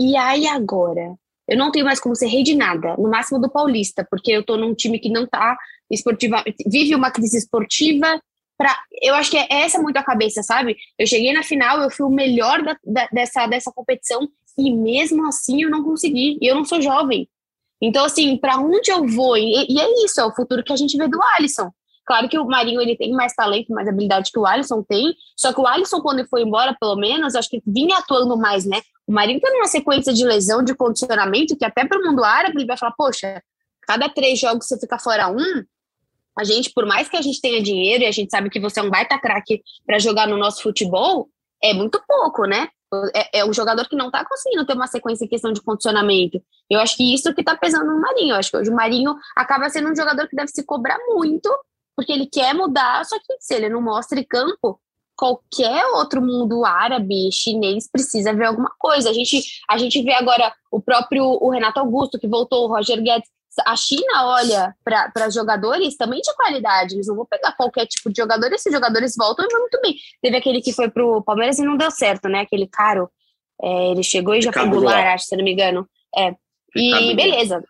[0.00, 1.14] E aí agora?
[1.46, 4.44] Eu não tenho mais como ser rei de nada, no máximo do Paulista, porque eu
[4.44, 5.56] tô num time que não tá
[5.90, 8.20] esportiva, vive uma crise esportiva.
[8.56, 10.76] Pra, eu acho que é essa muito a cabeça, sabe?
[10.98, 15.26] Eu cheguei na final, eu fui o melhor da, da, dessa, dessa competição e mesmo
[15.26, 16.38] assim eu não consegui.
[16.40, 17.28] E eu não sou jovem.
[17.82, 19.36] Então, assim, para onde eu vou?
[19.36, 21.70] E, e, é isso, é o futuro que a gente vê do Alisson.
[22.06, 25.52] Claro que o Marinho ele tem mais talento, mais habilidade que o Alisson tem, só
[25.52, 28.82] que o Alisson, quando ele foi embora, pelo menos, acho que vinha atuando mais, né?
[29.06, 32.58] O Marinho tá numa sequência de lesão, de condicionamento, que até para o mundo árabe
[32.58, 33.42] ele vai falar, poxa,
[33.82, 35.64] cada três jogos você fica fora um,
[36.38, 38.80] a gente, por mais que a gente tenha dinheiro e a gente sabe que você
[38.80, 41.28] é um baita craque para jogar no nosso futebol,
[41.62, 42.68] é muito pouco, né?
[43.14, 46.42] É, é um jogador que não está conseguindo ter uma sequência em questão de condicionamento.
[46.68, 48.34] Eu acho que isso que está pesando no Marinho.
[48.34, 51.48] Eu acho que hoje o Marinho acaba sendo um jogador que deve se cobrar muito
[51.96, 54.80] porque ele quer mudar, só que se ele não mostra em campo,
[55.16, 59.10] qualquer outro mundo árabe, chinês, precisa ver alguma coisa.
[59.10, 63.00] A gente, a gente vê agora o próprio o Renato Augusto, que voltou, o Roger
[63.02, 63.28] Guedes.
[63.64, 68.20] A China olha para jogadores também de qualidade, eles não vão pegar qualquer tipo de
[68.20, 69.94] jogador, esses jogadores voltam e vão muito bem.
[70.20, 72.40] Teve aquele que foi pro Palmeiras e não deu certo, né?
[72.40, 73.08] Aquele caro.
[73.62, 75.88] É, ele chegou e já foi Goulart, acho, se não me engano.
[76.16, 76.34] É.
[76.74, 77.62] E beleza,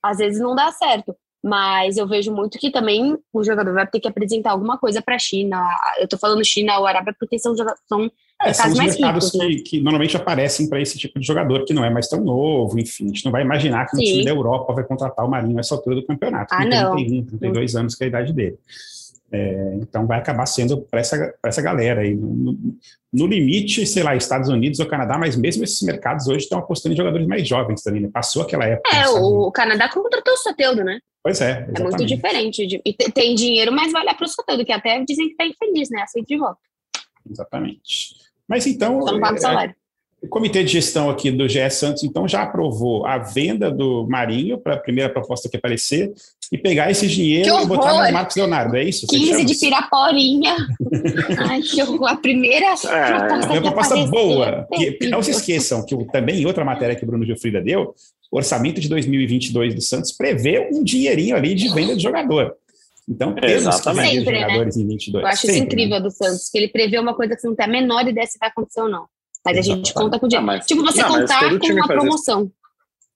[0.00, 1.16] às vezes não dá certo.
[1.42, 5.16] Mas eu vejo muito que também o jogador vai ter que apresentar alguma coisa para
[5.16, 5.60] a China.
[5.98, 8.10] Eu estou falando China ou Arábia porque são, são
[8.44, 9.62] é, são os mais mercados ricos, que, né?
[9.64, 13.04] que, normalmente aparecem para esse tipo de jogador que não é mais tão novo, enfim,
[13.04, 15.74] a gente não vai imaginar que um time da Europa vai contratar o Marinho nessa
[15.74, 16.96] altura do campeonato, ah, não.
[16.96, 18.58] 31, 32 anos que é a idade dele.
[19.34, 22.14] É, então vai acabar sendo para essa, essa galera aí.
[22.14, 22.54] No,
[23.10, 26.92] no, limite, sei lá, Estados Unidos ou Canadá, mas mesmo esses mercados hoje estão apostando
[26.92, 28.10] em jogadores mais jovens também, né?
[28.12, 28.94] Passou aquela época.
[28.94, 30.98] É, o Canadá contratou o Soteldo, né?
[31.22, 31.50] Pois é.
[31.50, 31.80] Exatamente.
[31.80, 32.66] É muito diferente.
[32.66, 35.46] De, e tem dinheiro, mas vai lá para o Soteldo, que até dizem que está
[35.46, 36.02] infeliz, né?
[36.02, 36.60] Aceita de volta.
[37.30, 38.16] Exatamente.
[38.48, 39.00] Mas então.
[39.02, 39.76] Só não paga é, salário.
[40.22, 44.56] O comitê de gestão aqui do GE Santos, então, já aprovou a venda do Marinho
[44.56, 46.12] para a primeira proposta que aparecer
[46.52, 49.06] e pegar esse dinheiro e botar no Marcos Leonardo, é isso?
[49.08, 50.54] 15 de Piraporinha.
[51.50, 52.08] Ai, que horror.
[52.08, 54.68] A primeira é, proposta, é uma proposta boa.
[54.72, 57.92] Que, não se esqueçam que também outra matéria que o Bruno Gilfrida deu,
[58.30, 62.54] o orçamento de 2022 do Santos prevê um dinheirinho ali de venda de jogador.
[63.08, 64.10] Então, temos Exatamente.
[64.10, 64.82] que vender jogadores né?
[64.82, 65.22] em 22.
[65.22, 66.00] Eu acho Sempre, isso incrível né?
[66.00, 68.38] do Santos, que ele prevê uma coisa que você não tem a menor ideia se
[68.38, 69.06] vai acontecer ou não.
[69.44, 70.50] Mas a gente conta com o dinheiro.
[70.50, 72.50] Ah, tipo, você não, contar com uma promoção.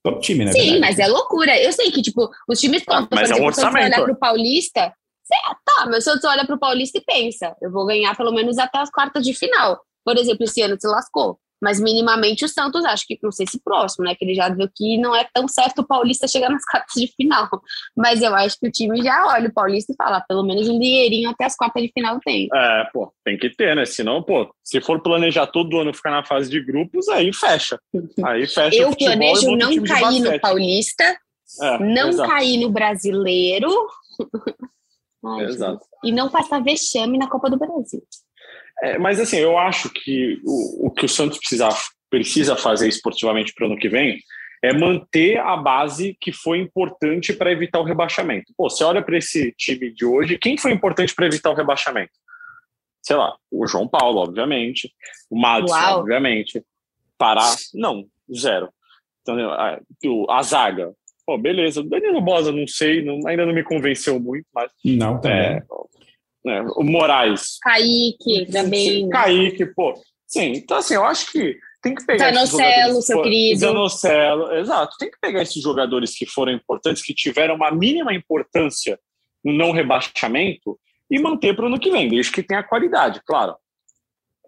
[0.03, 0.51] Todo time, né?
[0.51, 0.79] Sim, verdade.
[0.79, 1.57] mas é loucura.
[1.61, 3.07] Eu sei que, tipo, os times contam.
[3.11, 3.87] Ah, mas é um orçamento.
[3.87, 5.35] Você olha pro Paulista, você,
[5.65, 8.79] tá, mas se você olha pro Paulista e pensa, eu vou ganhar pelo menos até
[8.79, 9.81] as quartas de final.
[10.05, 11.39] Por exemplo, esse ano se lascou.
[11.61, 14.15] Mas minimamente o Santos, acho que, não sei se próximo, né?
[14.15, 17.07] Que ele já viu que não é tão certo o Paulista chegar nas quartas de
[17.07, 17.49] final.
[17.95, 20.79] Mas eu acho que o time já olha o Paulista e fala, pelo menos um
[20.79, 22.47] dinheirinho até as quartas de final tem.
[22.53, 23.85] É, pô, tem que ter, né?
[23.85, 27.79] Senão, pô, se for planejar todo ano ficar na fase de grupos, aí fecha.
[28.23, 31.03] Aí fecha Eu planejo não cair no Paulista,
[31.61, 32.29] é, não exato.
[32.29, 33.69] cair no brasileiro.
[35.25, 35.85] Ai, exato.
[36.03, 38.01] E não passar vexame na Copa do Brasil.
[38.81, 41.69] É, mas assim, eu acho que o, o que o Santos precisa,
[42.09, 44.19] precisa fazer esportivamente para o ano que vem
[44.63, 48.53] é manter a base que foi importante para evitar o rebaixamento.
[48.57, 52.11] Pô, você olha para esse time de hoje, quem foi importante para evitar o rebaixamento?
[53.03, 54.91] Sei lá, o João Paulo, obviamente,
[55.29, 55.99] o Madison, Uau.
[55.99, 56.63] obviamente,
[57.17, 58.69] Pará, não, zero.
[59.21, 59.79] Então, a,
[60.29, 60.93] a zaga,
[61.25, 64.71] pô, beleza, o Danilo Bosa, não sei, não, ainda não me convenceu muito, mas.
[64.85, 65.37] Não, também.
[65.37, 65.63] É,
[66.47, 66.65] né?
[66.75, 67.57] O Moraes.
[67.61, 69.05] Kaique também.
[69.05, 69.11] Né?
[69.11, 69.93] Kaique, pô.
[70.25, 72.33] Sim, então assim, eu acho que tem que pegar.
[72.33, 73.59] Zanocelo, seu querido.
[73.59, 74.95] Zanocelo, exato.
[74.97, 78.99] Tem que pegar esses jogadores que foram importantes, que tiveram uma mínima importância
[79.43, 80.79] no não rebaixamento
[81.09, 83.55] e manter para o ano que vem, desde que tenha qualidade, claro.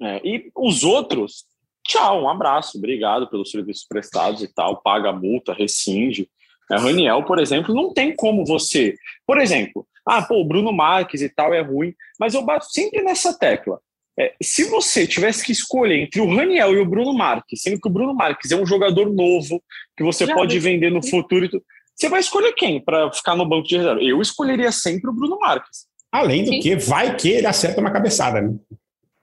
[0.02, 1.46] É, e os outros,
[1.86, 6.30] tchau, um abraço, obrigado pelos serviços prestados e tal, paga a multa, rescinde.
[6.70, 8.96] A é, Raniel, por exemplo, não tem como você.
[9.26, 13.02] Por exemplo, ah, pô, o Bruno Marques e tal é ruim, mas eu bato sempre
[13.02, 13.80] nessa tecla.
[14.20, 17.88] É, se você tivesse que escolher entre o Raniel e o Bruno Marques, sendo que
[17.88, 19.64] o Bruno Marques é um jogador novo
[19.96, 20.72] que você Já pode vi.
[20.72, 21.48] vender no futuro,
[21.96, 24.02] você vai escolher quem para ficar no banco de reserva?
[24.02, 25.88] Eu escolheria sempre o Bruno Marques.
[26.12, 26.60] Além do Sim.
[26.60, 28.56] que, vai que ele acerta uma cabeçada, né?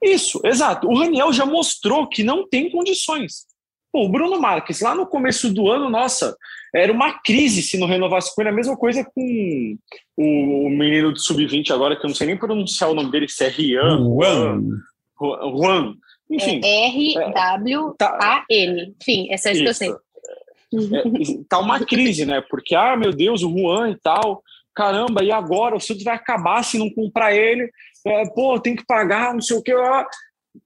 [0.01, 0.87] Isso, exato.
[0.87, 3.46] O Raniel já mostrou que não tem condições.
[3.97, 6.37] Pô, o Bruno Marques, lá no começo do ano, nossa,
[6.71, 8.51] era uma crise se não renovasse com ele.
[8.51, 9.75] A mesma coisa com
[10.15, 13.43] o menino do Sub-20 agora, que eu não sei nem pronunciar o nome dele, se
[13.43, 13.97] é Rian.
[13.97, 14.61] Juan.
[15.19, 15.95] Juan.
[16.29, 16.61] Enfim.
[16.63, 17.95] É R-W-A-N.
[17.97, 18.45] Tá.
[18.51, 19.89] Enfim, essa é isso que eu sei.
[19.89, 22.39] É, tá uma crise, né?
[22.47, 24.43] Porque, ah, meu Deus, o Juan e tal.
[24.75, 27.67] Caramba, e agora o Santos vai acabar se não comprar ele?
[28.05, 29.73] É, pô, tem que pagar, não sei o quê.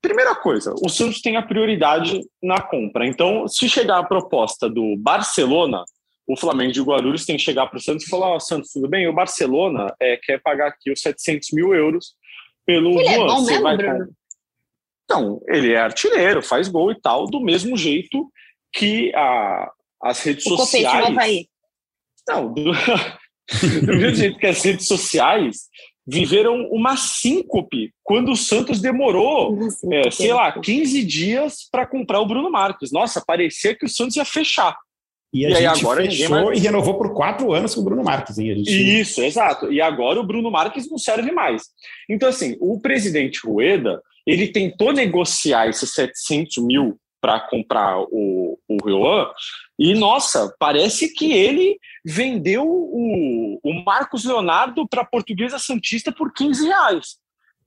[0.01, 3.07] Primeira coisa, o Santos tem a prioridade na compra.
[3.07, 5.83] Então, se chegar a proposta do Barcelona,
[6.27, 8.71] o Flamengo de Guarulhos tem que chegar para o Santos e falar: Ó, oh, Santos,
[8.71, 9.07] tudo bem?
[9.07, 12.13] O Barcelona é, quer pagar aqui os 700 mil euros
[12.65, 13.23] pelo ele Juan.
[13.23, 13.77] É bom mesmo, vai...
[15.03, 18.31] Então, ele é artilheiro, faz gol e tal, do mesmo jeito
[18.73, 19.69] que a,
[20.01, 21.47] as redes o sociais.
[22.27, 22.71] Não, do,
[23.85, 25.67] do mesmo jeito que as redes sociais
[26.11, 29.57] viveram uma síncope quando o Santos demorou,
[29.91, 32.91] é, sei lá, 15 dias para comprar o Bruno Marques.
[32.91, 34.75] Nossa, parecia que o Santos ia fechar.
[35.33, 36.59] E a e gente agora fechou mais...
[36.59, 38.37] e renovou por quatro anos com o Bruno Marques.
[38.37, 38.57] Hein?
[38.57, 38.99] Gente...
[38.99, 39.71] Isso, exato.
[39.71, 41.63] E agora o Bruno Marques não serve mais.
[42.09, 48.77] Então, assim, o presidente Rueda, ele tentou negociar esses 700 mil para comprar o, o
[49.77, 56.33] e, nossa, parece que ele vendeu o, o Marcos Leonardo para a Portuguesa Santista por
[56.33, 57.17] 15 reais.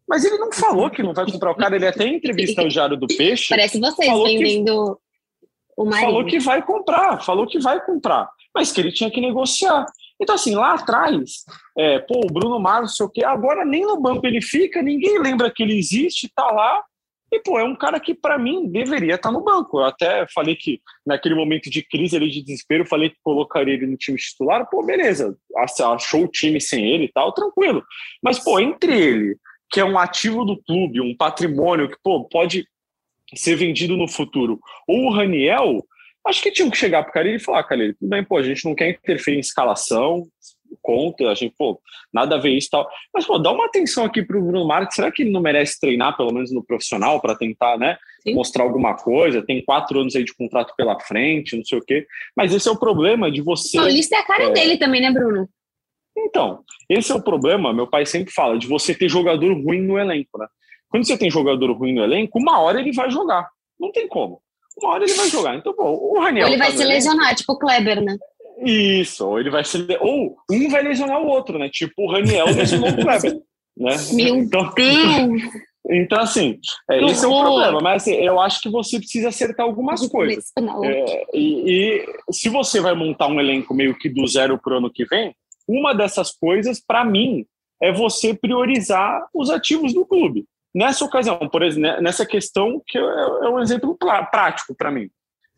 [0.06, 2.96] Mas ele não falou que não vai comprar o cara, ele até entrevistou o Jaro
[2.96, 3.48] do Peixe.
[3.48, 6.06] Parece vocês vendendo que, o marido.
[6.06, 9.86] Falou que vai comprar, falou que vai comprar, mas que ele tinha que negociar.
[10.20, 11.44] Então, assim, lá atrás,
[11.76, 14.82] é, pô, o Bruno Mars, não sei o quê, agora nem no banco ele fica,
[14.82, 16.82] ninguém lembra que ele existe, tá lá,
[17.34, 19.80] E, pô, é um cara que, para mim, deveria estar tá no banco.
[19.80, 23.88] Eu até falei que, naquele momento de crise ali, de desespero, falei que colocaria ele
[23.88, 24.68] no time titular.
[24.70, 27.82] Pô, beleza, achou o time sem ele e tal, tranquilo.
[28.22, 29.36] Mas, pô, entre ele,
[29.68, 32.64] que é um ativo do clube, um patrimônio que, pô, pode
[33.34, 35.84] ser vendido no futuro, ou o Raniel,
[36.24, 38.64] acho que tinham que chegar pro cara e falar, cara, tudo bem, pô, a gente
[38.64, 40.28] não quer interferir em escalação,
[40.82, 41.80] conta, a gente, pô,
[42.12, 42.88] nada a ver isso e tal.
[43.12, 44.96] Mas, pô, dá uma atenção aqui pro Bruno Marques.
[44.96, 48.34] Será que ele não merece treinar, pelo menos no profissional, para tentar, né, Sim.
[48.34, 49.44] mostrar alguma coisa?
[49.44, 52.06] Tem quatro anos aí de contrato pela frente, não sei o quê.
[52.36, 53.78] Mas esse é o problema de você.
[53.78, 54.50] Paulista é a cara é...
[54.50, 55.48] dele também, né, Bruno?
[56.16, 59.98] Então, esse é o problema, meu pai sempre fala, de você ter jogador ruim no
[59.98, 60.46] elenco, né?
[60.88, 63.50] Quando você tem jogador ruim no elenco, uma hora ele vai jogar.
[63.80, 64.40] Não tem como.
[64.80, 65.56] Uma hora ele vai jogar.
[65.56, 66.46] Então, pô, o Raniel.
[66.46, 68.16] Ou ele vai tá se lesionar, tipo o Kleber, né?
[68.58, 69.86] Isso, ou ele vai se.
[70.00, 71.68] Ou um vai lesionar o outro, né?
[71.68, 73.40] Tipo o Raniel lesionou o Kleber.
[73.76, 73.96] Né?
[74.12, 75.42] Meu então, Deus!
[75.86, 76.58] Então, assim,
[76.90, 77.78] é, esse é o problema.
[77.78, 80.50] Mas assim, eu acho que você precisa acertar algumas coisas.
[80.82, 84.78] É, e, e, se você vai montar um elenco meio que do zero para o
[84.78, 85.36] ano que vem,
[85.68, 87.44] uma dessas coisas, para mim,
[87.82, 90.46] é você priorizar os ativos do clube.
[90.74, 93.96] Nessa ocasião, por exemplo, nessa questão, que é, é um exemplo
[94.30, 95.10] prático para mim.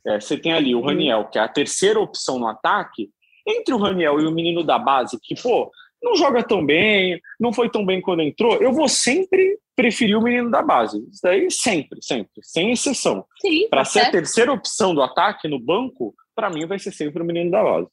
[0.07, 0.87] É, você tem ali o uhum.
[0.87, 3.11] Raniel, que é a terceira opção no ataque.
[3.47, 5.71] Entre o Raniel e o menino da base, que, pô,
[6.03, 10.23] não joga tão bem, não foi tão bem quando entrou, eu vou sempre preferir o
[10.23, 10.99] menino da base.
[11.11, 13.25] Isso daí sempre, sempre, sem exceção.
[13.69, 14.09] Para ser certo.
[14.09, 17.63] a terceira opção do ataque no banco, para mim vai ser sempre o menino da
[17.63, 17.89] base.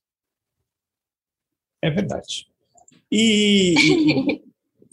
[1.81, 2.47] É verdade.
[3.11, 4.41] E.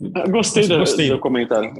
[0.30, 1.72] gostei, do, gostei do comentário.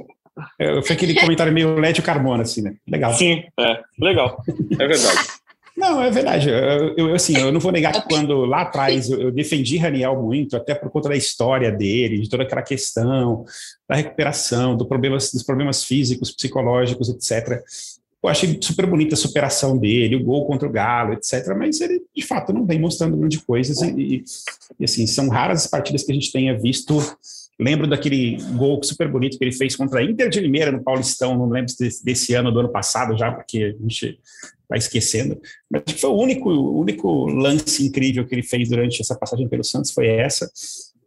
[0.59, 2.75] É, foi aquele comentário meio Lédio Carmona, assim, né?
[2.87, 3.13] Legal.
[3.13, 3.79] Sim, é.
[3.99, 4.41] Legal.
[4.79, 5.41] É verdade.
[5.75, 6.49] Não, é verdade.
[6.49, 10.21] Eu, eu, assim, eu não vou negar que quando lá atrás eu, eu, defendi Raniel
[10.21, 13.45] muito, até por conta da história dele, de toda aquela questão
[13.87, 17.61] da recuperação, do problemas, dos problemas físicos, psicológicos, etc.
[18.23, 21.55] Eu achei super bonita a superação dele, o gol contra o Galo, etc.
[21.57, 23.81] Mas ele, de fato, não vem mostrando grande coisas.
[23.81, 24.23] E, e,
[24.79, 26.99] e assim, são raras as partidas que a gente tenha visto
[27.59, 31.37] Lembro daquele gol super bonito que ele fez contra a Inter de Limeira no Paulistão,
[31.37, 34.19] não lembro desse, desse ano, do ano passado já, porque a gente
[34.67, 35.39] vai esquecendo.
[35.69, 39.63] Mas foi o único, o único lance incrível que ele fez durante essa passagem pelo
[39.63, 40.49] Santos foi essa.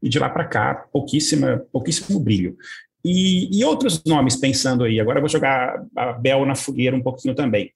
[0.03, 2.57] E de lá para cá, pouquíssima, pouquíssimo brilho.
[3.05, 5.01] E, e, outros nomes pensando aí.
[5.01, 7.71] Agora eu vou jogar a Bel na fogueira um pouquinho também.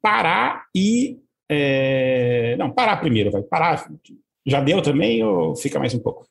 [0.00, 1.18] Pará e.
[1.48, 2.56] É...
[2.58, 3.42] Não, Pará primeiro, vai.
[3.42, 3.86] Pará
[4.46, 6.26] já deu também ou fica mais um pouco?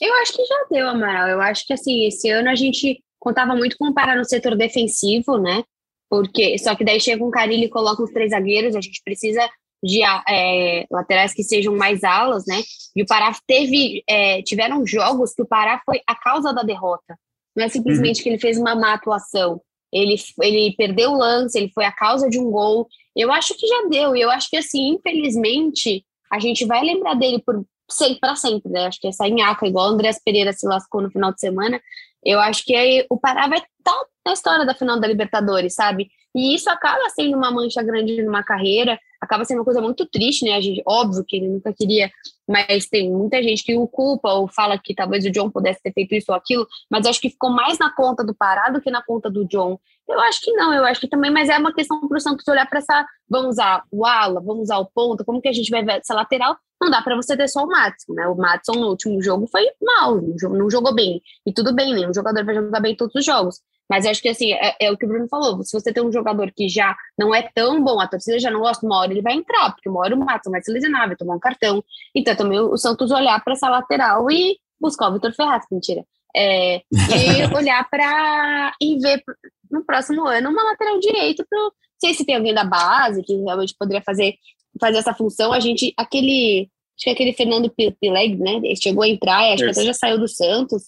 [0.00, 1.28] Eu acho que já deu, Amaral.
[1.28, 5.38] Eu acho que assim, esse ano a gente contava muito com parar no setor defensivo,
[5.38, 5.62] né?
[6.08, 9.48] Porque só que daí chega um Carilho e coloca os três zagueiros, a gente precisa
[9.82, 12.60] de é, laterais que sejam mais alas, né?
[12.94, 17.18] E o Pará teve, é, tiveram jogos que o Pará foi a causa da derrota.
[17.56, 18.22] Não é simplesmente uhum.
[18.22, 19.60] que ele fez uma má atuação.
[19.92, 22.86] Ele, ele perdeu o lance, ele foi a causa de um gol.
[23.16, 24.14] Eu acho que já deu.
[24.14, 28.70] E eu acho que, assim, infelizmente, a gente vai lembrar dele por sempre para sempre,
[28.70, 28.86] né?
[28.86, 31.80] Acho que essa nhaca, igual o Andrés Pereira se lascou no final de semana,
[32.24, 35.74] eu acho que aí o Pará vai estar tá na história da final da Libertadores,
[35.74, 36.10] sabe?
[36.34, 40.44] E isso acaba sendo uma mancha grande numa carreira, acaba sendo uma coisa muito triste,
[40.44, 40.54] né?
[40.54, 42.10] A gente, óbvio que ele nunca queria,
[42.48, 45.92] mas tem muita gente que o culpa ou fala que talvez o John pudesse ter
[45.92, 48.90] feito isso ou aquilo, mas acho que ficou mais na conta do Pará do que
[48.90, 49.78] na conta do John.
[50.08, 52.46] Eu acho que não, eu acho que também, mas é uma questão para o Santos
[52.48, 55.70] olhar para essa, vamos usar o ala, vamos usar o ponto, como que a gente
[55.70, 56.56] vai ver essa lateral?
[56.80, 58.26] Não dá para você ter só o Matson, né?
[58.26, 61.20] O Matson no último jogo foi mal, não jogou bem.
[61.46, 63.60] E tudo bem, nenhum jogador vai jogar bem todos os jogos.
[63.90, 65.62] Mas acho que assim, é, é, o que o Bruno falou.
[65.64, 68.60] Se você tem um jogador que já não é tão bom, a torcida já não
[68.60, 71.16] gosta, uma hora ele vai entrar, porque uma hora o Matson vai se lesionar, vai
[71.16, 71.82] tomar um cartão.
[72.14, 76.04] Então também o Santos olhar para essa lateral e buscar o Vitor Ferraz, mentira.
[76.34, 76.80] É, e
[77.56, 79.22] olhar para e ver
[79.68, 81.58] no próximo ano uma lateral direito para
[82.00, 84.36] sei se tem alguém da base que realmente poderia fazer
[84.80, 85.52] fazer essa função.
[85.52, 88.60] A gente, aquele, acho que aquele Fernando Pileg, né?
[88.62, 90.84] Ele chegou a entrar, acho que até já saiu do Santos.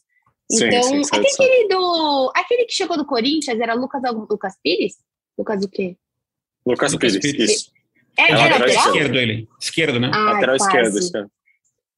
[0.52, 2.32] Então, sim, sim, até aquele do.
[2.34, 4.96] Aquele que chegou do Corinthians era Lucas Lucas Pires?
[5.38, 5.96] Lucas o quê?
[6.66, 7.50] Lucas, Lucas Pires, Pires.
[7.50, 7.72] Isso.
[8.18, 9.48] É, é lateral esquerdo ele.
[9.58, 10.10] Esquerdo, né?
[10.12, 11.30] Ah, lateral esquerdo, esquerdo.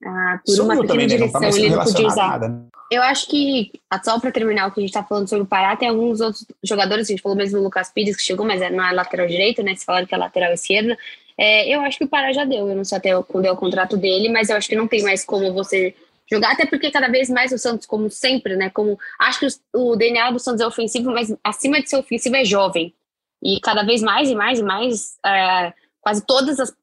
[0.06, 1.46] Ah, por uma pequena também, direção né?
[1.46, 2.28] não tá ele não podia usar.
[2.28, 2.66] Nada, né?
[2.90, 3.72] Eu acho que,
[4.04, 6.46] só para terminar o que a gente está falando sobre o Pará, tem alguns outros
[6.62, 9.26] jogadores, a gente falou mesmo do Lucas Pires, que chegou, mas é, não é lateral
[9.26, 9.74] direito, né?
[9.74, 10.96] Se falaram que é lateral esquerda.
[11.36, 13.56] É, eu acho que o Pará já deu, eu não sei até quando é o
[13.56, 15.94] contrato dele, mas eu acho que não tem mais como você
[16.30, 18.70] jogar, até porque cada vez mais o Santos, como sempre, né?
[18.70, 22.44] Como acho que o DNA do Santos é ofensivo, mas acima de ser ofensivo é
[22.44, 22.94] jovem.
[23.42, 26.74] E cada vez mais e mais e mais, é, quase todas as.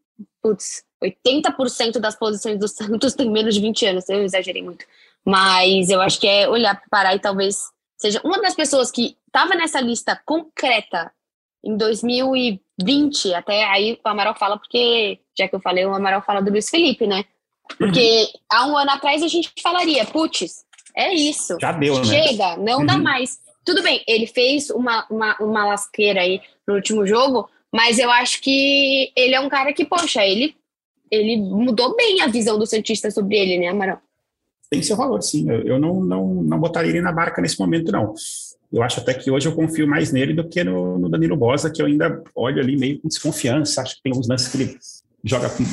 [0.41, 4.85] Putz, 80% das posições do Santos tem menos de 20 anos, eu exagerei muito.
[5.25, 9.17] Mas eu acho que é olhar para Pará e talvez seja uma das pessoas que
[9.27, 11.11] estava nessa lista concreta
[11.63, 16.41] em 2020, até aí o Amaral fala, porque, já que eu falei, o Amaral fala
[16.41, 17.25] do Luiz Felipe, né?
[17.77, 18.39] Porque uhum.
[18.51, 20.63] há um ano atrás a gente falaria, putz,
[20.95, 21.57] é isso.
[21.59, 22.03] Já deu, né?
[22.05, 22.85] Chega, não uhum.
[22.85, 23.39] dá mais.
[23.63, 28.41] Tudo bem, ele fez uma, uma, uma lasqueira aí no último jogo, mas eu acho
[28.41, 30.55] que ele é um cara que, poxa, ele,
[31.09, 34.01] ele mudou bem a visão do Santista sobre ele, né, Amaral?
[34.69, 35.49] Tem seu valor, sim.
[35.49, 38.13] Eu, eu não, não, não botaria ele na barca nesse momento, não.
[38.71, 41.69] Eu acho até que hoje eu confio mais nele do que no, no Danilo Bosa,
[41.69, 43.81] que eu ainda olho ali meio com desconfiança.
[43.81, 44.79] Acho que tem alguns lances que ele
[45.23, 45.65] joga assim,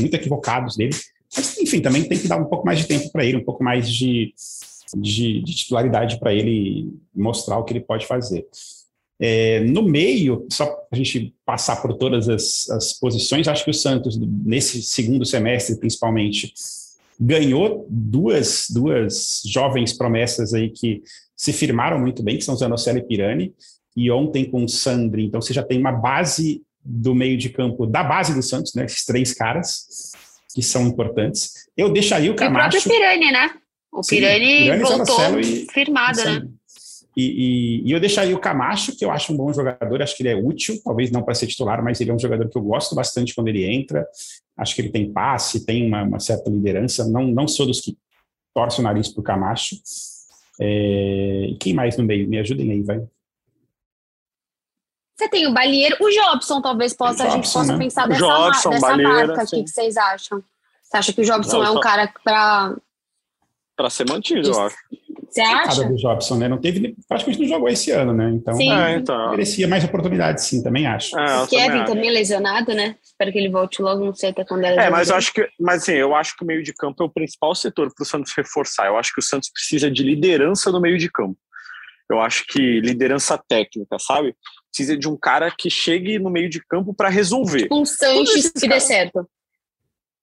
[0.00, 0.94] muito equivocados dele.
[1.36, 3.62] Mas, enfim, também tem que dar um pouco mais de tempo para ele, um pouco
[3.62, 4.32] mais de,
[4.96, 8.46] de, de titularidade para ele mostrar o que ele pode fazer.
[9.18, 13.70] É, no meio, só para a gente passar por todas as, as, posições, acho que
[13.70, 16.52] o Santos, nesse segundo semestre principalmente,
[17.18, 21.02] ganhou duas, duas jovens promessas aí que
[21.34, 23.54] se firmaram muito bem, que são Zanocelo e Pirani,
[23.96, 27.86] e ontem com o Sandri, então você já tem uma base do meio de campo,
[27.86, 30.12] da base do Santos, né, esses três caras,
[30.56, 31.68] que são importantes.
[31.76, 32.76] Eu deixaria o Camacho...
[32.76, 33.50] E o próprio Pirani, né?
[33.92, 36.48] O Pirani, Pirani voltou e, firmado, né?
[37.14, 40.22] E, e, e, eu deixaria o Camacho, que eu acho um bom jogador, acho que
[40.22, 42.62] ele é útil, talvez não para ser titular, mas ele é um jogador que eu
[42.62, 44.06] gosto bastante quando ele entra.
[44.56, 47.06] Acho que ele tem passe, tem uma, uma certa liderança.
[47.06, 47.94] Não, não sou dos que
[48.54, 49.76] torcem o nariz para o Camacho.
[50.58, 52.26] É, e quem mais no meio?
[52.26, 53.02] Me ajudem aí, vai.
[55.16, 57.78] Você tem o Balieiro, o Jobson talvez possa, Jobson, a gente possa né?
[57.78, 59.42] pensar dessa, Jobson, dessa Balieira, marca.
[59.44, 60.42] O que, vocês acham?
[60.82, 62.76] Você acha que o Jobson não, é um cara para.
[63.74, 64.76] Para ser mantido, eu acho.
[65.28, 65.84] Você acha?
[65.84, 66.48] do Jobson, né?
[66.48, 68.30] Não teve, praticamente não jogou esse ano, né?
[68.30, 68.72] Então, sim.
[68.72, 69.30] É, então.
[69.30, 71.18] merecia mais oportunidades, sim, também acho.
[71.18, 72.96] É, o Kevin também, também lesionado, né?
[73.02, 75.46] Espero que ele volte logo, não sei até quando ele É, mas eu acho que,
[75.60, 78.06] mas assim, eu acho que o meio de campo é o principal setor para o
[78.06, 78.86] Santos reforçar.
[78.86, 81.36] Eu acho que o Santos precisa de liderança no meio de campo.
[82.10, 84.34] Eu acho que liderança técnica, sabe?
[84.70, 87.62] Precisa de um cara que chegue no meio de campo para resolver.
[87.62, 89.28] Tipo um Sanches que dê certo.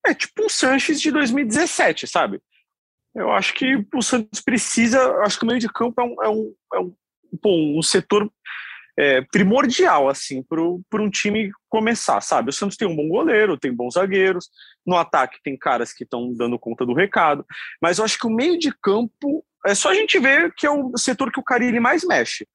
[0.06, 2.42] É tipo um Sanches de 2017, sabe?
[3.16, 5.00] Eu acho que o Santos precisa.
[5.20, 6.94] Acho que o meio de campo é um, é um, é um,
[7.42, 8.32] bom, um setor
[8.98, 12.50] é, primordial assim para um time começar, sabe?
[12.50, 14.50] O Santos tem um bom goleiro, tem bons zagueiros,
[14.86, 17.46] no ataque tem caras que estão dando conta do recado,
[17.82, 20.72] mas eu acho que o meio de campo é só a gente ver que é
[20.72, 22.48] o setor que o Carilli mais mexe.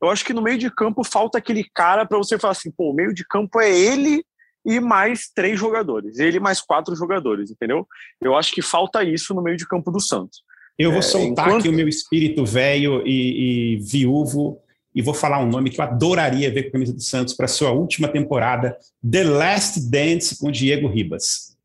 [0.00, 2.90] Eu acho que no meio de campo falta aquele cara para você falar assim, pô,
[2.90, 4.24] o meio de campo é ele
[4.64, 7.86] e mais três jogadores, ele mais quatro jogadores, entendeu?
[8.20, 10.42] Eu acho que falta isso no meio de campo do Santos.
[10.78, 11.60] Eu vou é, soltar enquanto...
[11.60, 14.60] aqui o meu espírito velho e, e, viúvo
[14.94, 17.46] e vou falar um nome que eu adoraria ver com a camisa do Santos para
[17.46, 18.76] sua última temporada,
[19.08, 21.56] The Last Dance com Diego Ribas.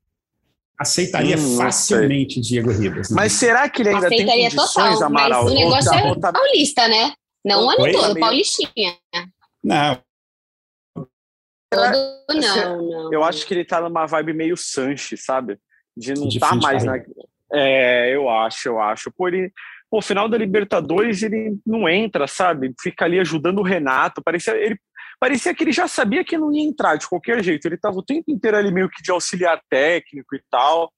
[0.77, 3.09] Aceitaria hum, facilmente Diego Ribas.
[3.09, 3.15] Né?
[3.15, 5.43] Mas será que ele ainda Aceitaria tem condições, total, Amaral?
[5.43, 7.13] Mas o negócio é paulista, né?
[7.43, 8.97] Não o ano todo, paulistinha.
[9.63, 10.01] Não,
[11.71, 11.97] Todo
[12.35, 13.13] não, não.
[13.13, 15.57] Eu acho que ele tá numa vibe meio Sanches, sabe?
[15.95, 16.97] De não estar tá mais na.
[17.53, 19.09] É, eu acho, eu acho.
[19.11, 19.53] Por ele,
[19.89, 22.73] pô, final da Libertadores ele não entra, sabe?
[22.81, 24.21] Fica ali ajudando o Renato.
[24.21, 24.77] Parecia, ele,
[25.17, 27.65] parecia que ele já sabia que não ia entrar de qualquer jeito.
[27.65, 30.91] Ele tava o tempo inteiro ali meio que de auxiliar técnico e tal.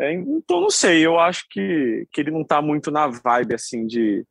[0.00, 3.86] É, então, não sei, eu acho que, que ele não tá muito na vibe, assim,
[3.86, 4.24] de,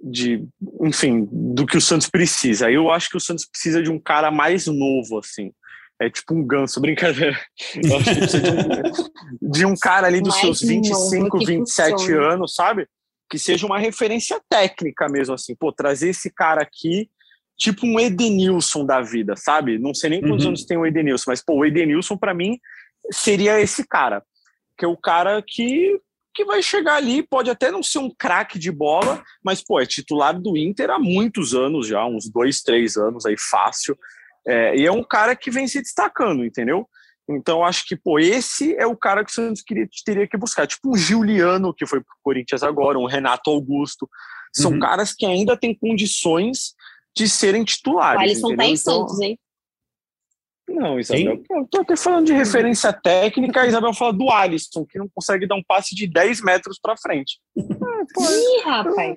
[0.00, 0.46] de,
[0.82, 2.70] enfim, do que o Santos precisa.
[2.70, 5.52] Eu acho que o Santos precisa de um cara mais novo, assim.
[6.00, 7.38] É tipo um ganso, brincadeira.
[7.82, 11.90] Eu acho que precisa de um, de um cara ali dos mais seus 25, 27
[11.92, 12.34] funciona.
[12.34, 12.86] anos, sabe?
[13.30, 15.54] Que seja uma referência técnica mesmo, assim.
[15.56, 17.08] Pô, trazer esse cara aqui,
[17.56, 19.78] tipo um Edenilson da vida, sabe?
[19.78, 20.50] Não sei nem quantos uhum.
[20.50, 22.58] anos tem o Edenilson, mas, pô, o Edenilson, para mim,
[23.10, 24.22] seria esse cara.
[24.78, 25.98] Que é o cara que
[26.36, 29.86] que vai chegar ali, pode até não ser um craque de bola, mas pô, é
[29.86, 33.96] titular do Inter há muitos anos já, uns dois, três anos aí fácil.
[34.46, 36.86] É, e é um cara que vem se destacando, entendeu?
[37.28, 40.66] Então acho que pô, esse é o cara que o Santos queria, teria que buscar,
[40.66, 44.08] tipo um Giuliano que foi para o Corinthians agora, um Renato Augusto,
[44.54, 44.78] são uhum.
[44.78, 46.74] caras que ainda têm condições
[47.16, 48.20] de serem titulares.
[48.20, 49.38] O Alisson tá em então, Santos, hein?
[50.68, 51.56] Não, Isabel, Quem?
[51.56, 55.46] eu tô até falando de referência técnica, a Isabel fala do Alisson, que não consegue
[55.46, 57.38] dar um passe de 10 metros para frente.
[57.56, 59.16] Ah, pô, Ih, rapaz.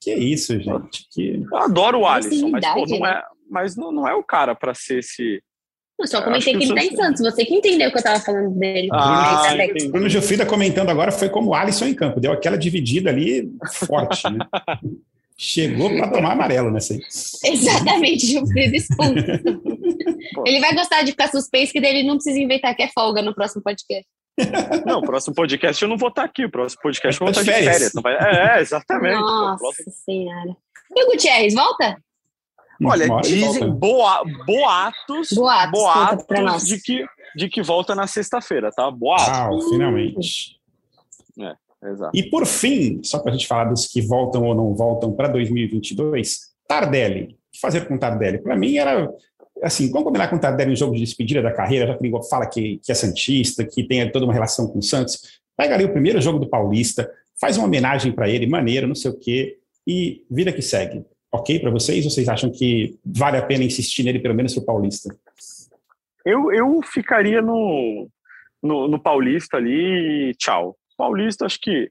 [0.00, 1.08] Que isso, gente.
[1.10, 1.42] Que...
[1.50, 4.74] Eu adoro o Alisson, mas, pô, não, é, mas não, não é o cara para
[4.74, 5.42] ser esse.
[5.98, 8.20] Eu só comentei que, que ele tá em Santos, você que entendeu que eu tava
[8.20, 8.88] falando dele.
[8.92, 9.44] Ah,
[9.90, 14.28] Bruno Gilfrida comentando agora foi como o Alisson em campo, deu aquela dividida ali forte,
[14.28, 14.38] né?
[15.36, 17.00] Chegou para tomar amarelo nessa aí.
[17.44, 19.14] Exatamente, Gilfrida expulso.
[20.46, 23.34] ele vai gostar de ficar suspenso, que dele não precisa inventar que é folga no
[23.34, 24.06] próximo podcast.
[24.84, 26.44] Não, o próximo podcast eu não vou estar aqui.
[26.44, 27.76] O próximo podcast eu vou estar de férias.
[27.76, 28.14] férias vai...
[28.14, 29.20] É, exatamente.
[29.20, 29.92] Nossa próximo...
[29.92, 30.56] senhora.
[30.96, 31.96] E o Gutierrez, volta?
[32.84, 38.90] Olha, dizem boa, boatos, boatos, boatos de, que, de que volta na sexta-feira, tá?
[38.90, 39.28] Boatos.
[39.28, 40.60] Ah, finalmente.
[41.40, 42.16] É, exato.
[42.16, 45.28] E por fim, só para a gente falar dos que voltam ou não voltam para
[45.28, 47.24] 2022, Tardelli.
[47.24, 48.42] O que fazer com Tardelli?
[48.42, 49.08] Para mim era
[49.62, 52.22] assim, vamos combinar com o Tardelli um jogo de despedida da carreira, já que ele
[52.28, 55.40] fala que, que é Santista, que tem toda uma relação com o Santos.
[55.56, 59.10] Pega ali o primeiro jogo do Paulista, faz uma homenagem para ele, maneira, não sei
[59.10, 61.04] o quê, e vida que segue.
[61.32, 62.04] Ok para vocês?
[62.04, 65.14] Vocês acham que vale a pena insistir nele, pelo menos para o Paulista?
[66.24, 68.08] Eu, eu ficaria no,
[68.62, 70.76] no, no Paulista ali e tchau.
[70.96, 71.90] Paulista, acho que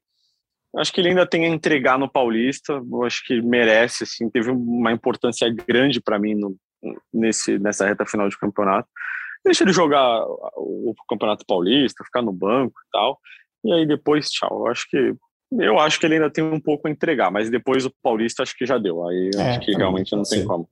[0.77, 2.73] acho que ele ainda tem a entregar no Paulista.
[2.73, 6.55] Eu acho que merece, assim, teve uma importância grande para mim no,
[7.13, 8.87] nesse, nessa reta final de campeonato.
[9.43, 10.25] Deixa ele jogar
[10.55, 13.19] o Campeonato Paulista, ficar no banco e tal.
[13.65, 14.65] E aí depois, tchau.
[14.65, 15.15] Eu acho que
[15.59, 18.57] eu acho que ele ainda tem um pouco a entregar, mas depois o Paulista acho
[18.57, 19.07] que já deu.
[19.07, 20.47] Aí é, acho que realmente não tem ser.
[20.47, 20.67] como.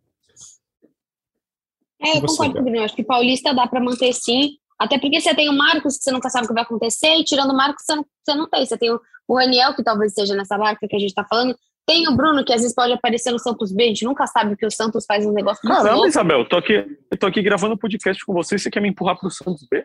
[2.01, 2.84] É, eu concordo com o Bruno.
[2.84, 4.57] Acho que Paulista dá para manter sim.
[4.80, 7.24] Até porque você tem o Marcos, que você nunca sabe o que vai acontecer, e
[7.24, 8.66] tirando o Marcos, você não, você não tem.
[8.66, 11.55] Você tem o, o Raniel, que talvez esteja nessa barca que a gente está falando.
[11.92, 14.56] Tem o Bruno, que às vezes pode aparecer no Santos B, a gente nunca sabe
[14.56, 16.08] que o Santos faz um negócio Caramba, louco.
[16.08, 19.30] Isabel, tô aqui, eu tô aqui gravando podcast com você você quer me empurrar pro
[19.30, 19.84] Santos B?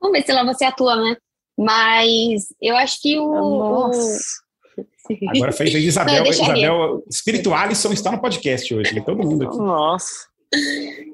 [0.00, 1.14] Vamos ver se lá você atua, né?
[1.58, 3.30] Mas eu acho que o.
[3.30, 4.40] Nossa.
[5.36, 6.24] Agora fez a Isabel.
[6.24, 9.58] Não, Isabel Espírito Alisson está no podcast hoje, todo mundo aqui.
[9.58, 10.28] Nossa.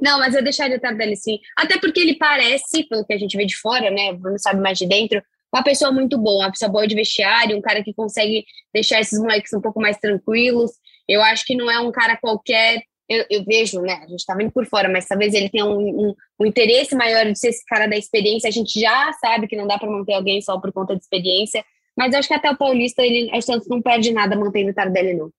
[0.01, 1.41] Não, mas eu deixaria o Tardelli sim.
[1.57, 4.13] Até porque ele parece, pelo que a gente vê de fora, né?
[4.13, 5.21] O Bruno sabe mais de dentro,
[5.53, 9.19] uma pessoa muito boa, uma pessoa boa de vestiário, um cara que consegue deixar esses
[9.19, 10.73] moleques um pouco mais tranquilos.
[11.09, 12.83] Eu acho que não é um cara qualquer.
[13.09, 13.95] Eu, eu vejo, né?
[14.05, 17.25] A gente tá vendo por fora, mas talvez ele tenha um, um, um, interesse maior
[17.25, 18.49] de ser esse cara da experiência.
[18.49, 21.65] A gente já sabe que não dá para manter alguém só por conta de experiência,
[21.97, 24.75] mas eu acho que até o Paulista, ele, a Santos não perde nada mantendo o
[24.75, 25.33] Tardelli, não.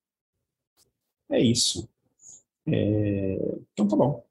[1.30, 1.88] É isso.
[2.68, 3.38] É...
[3.72, 4.24] Então tá bom.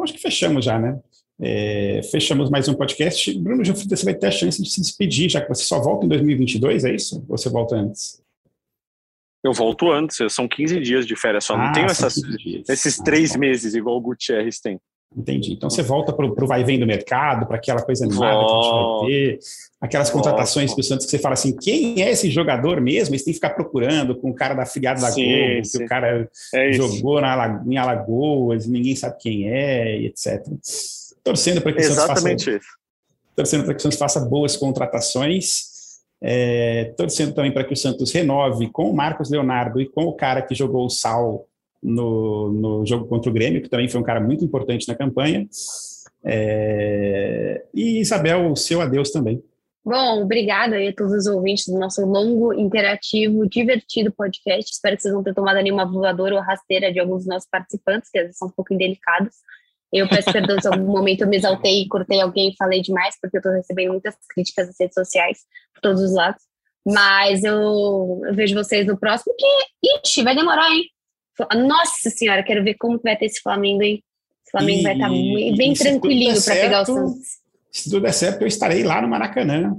[0.00, 1.00] Acho que fechamos já, né?
[1.40, 3.36] É, fechamos mais um podcast.
[3.38, 6.06] Bruno Gilfrida, você vai ter a chance de se despedir, já que você só volta
[6.06, 7.24] em 2022, é isso?
[7.28, 8.22] Ou você volta antes?
[9.42, 11.54] Eu volto antes, são 15 dias de férias só.
[11.54, 12.16] Ah, não tenho essas,
[12.68, 14.78] esses ah, três meses igual o Gutierrez tem.
[15.14, 15.52] Entendi.
[15.52, 18.46] Então você volta para o vai e vem do mercado, para aquela coisa animada Volta.
[18.46, 19.38] que a gente vai ter,
[19.80, 23.16] aquelas contratações do Santos que você fala assim, quem é esse jogador mesmo?
[23.16, 25.78] Você tem que ficar procurando com o cara da filiada da sim, Globo, sim.
[25.78, 30.42] que o cara é jogou na, em Alagoas, ninguém sabe quem é, etc
[31.24, 32.78] torcendo para que Exatamente o Santos faça,
[33.34, 35.64] torcendo para que o Santos faça boas contratações,
[36.22, 40.14] é, torcendo também para que o Santos renove com o Marcos Leonardo e com o
[40.14, 41.46] cara que jogou o Sal
[41.82, 45.48] no, no jogo contra o Grêmio, que também foi um cara muito importante na campanha.
[46.22, 49.42] É, e Isabel, o seu adeus também.
[49.84, 54.72] Bom, obrigada aí a todos os ouvintes do nosso longo, interativo, divertido podcast.
[54.72, 58.08] Espero que vocês não tenham tomado nenhuma voadora ou rasteira de alguns dos nossos participantes,
[58.10, 59.34] que às vezes são um pouco indelicados.
[59.94, 63.16] Eu peço perdão se algum momento eu me exaltei e cortei alguém e falei demais,
[63.20, 65.38] porque eu estou recebendo muitas críticas nas redes sociais,
[65.72, 66.42] por todos os lados.
[66.84, 69.46] Mas eu, eu vejo vocês no próximo, que,
[70.04, 70.90] ixi, vai demorar, hein?
[71.64, 74.02] Nossa senhora, quero ver como vai ter esse Flamengo, hein?
[74.48, 77.44] O Flamengo e, vai estar tá bem tranquilinho para pegar o Santos.
[77.70, 79.76] Se tudo der certo, eu estarei lá no Maracanã,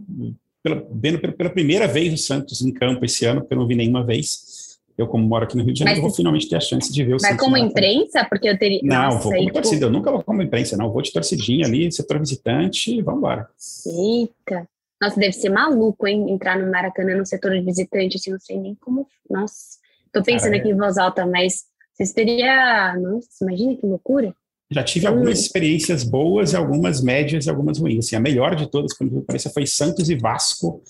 [0.63, 3.67] pela, vendo pela, pela primeira vez o Santos em campo esse ano, porque eu não
[3.67, 4.54] vi nenhuma vez
[4.97, 7.03] eu, como moro aqui no Rio de Janeiro, mas, vou finalmente ter a chance de
[7.03, 8.25] ver o Vai como imprensa?
[8.25, 8.79] Porque eu teria.
[8.81, 9.85] Não, Nossa, vou como torcida.
[9.85, 10.91] Eu nunca vou como imprensa, não.
[10.91, 13.49] Vou de torcidinha ali, setor visitante vamos embora.
[13.85, 14.67] Eita.
[15.01, 16.31] Nossa, deve ser maluco, hein?
[16.31, 19.05] Entrar no Maracanã no setor de visitante, assim, não sei nem como.
[19.29, 19.77] Nossa.
[20.13, 22.95] Tô pensando Cara, aqui em voz alta, mas vocês teria.
[22.97, 24.33] Nossa, imagina que loucura.
[24.71, 28.05] Já tive algumas experiências boas algumas médias e algumas ruins.
[28.05, 30.81] Assim, a melhor de todas, quando me parecia, foi Santos e Vasco.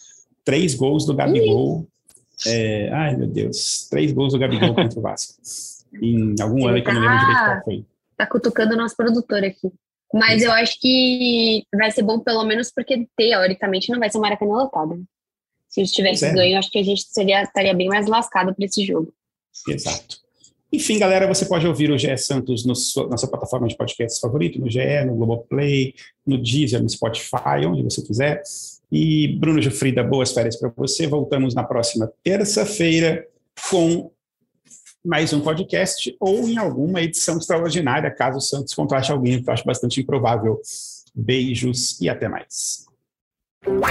[0.44, 1.88] Três gols do Gabigol.
[2.48, 3.88] É, ai, meu Deus.
[3.90, 5.42] Três gols do Gabigol contra o Vasco.
[6.02, 7.86] Em algum ano que eu não lembro direito qual foi.
[8.18, 9.72] Tá cutucando o nosso produtor aqui.
[10.14, 14.54] Mas eu acho que vai ser bom, pelo menos, porque teoricamente não vai ser Maracanã
[14.54, 14.96] lotado.
[14.96, 15.04] Né?
[15.68, 16.34] Se eles tivessem é.
[16.34, 19.14] ganho, acho que a gente seria, estaria bem mais lascado para esse jogo.
[19.68, 20.18] Exato.
[20.72, 22.74] Enfim, galera, você pode ouvir o GE Santos no,
[23.10, 25.94] na sua plataforma de podcast favorito, no GE, no Globoplay,
[26.26, 28.42] no Deezer, no Spotify, onde você quiser.
[28.92, 31.08] E Bruno Gifrida, boas férias para você.
[31.08, 33.26] Voltamos na próxima terça-feira
[33.70, 34.12] com
[35.04, 39.54] mais um podcast ou em alguma edição extraordinária, caso o Santos contrate alguém, que eu
[39.54, 40.60] acho bastante improvável.
[41.14, 42.86] Beijos e até mais.
[43.62, 43.82] Pelé,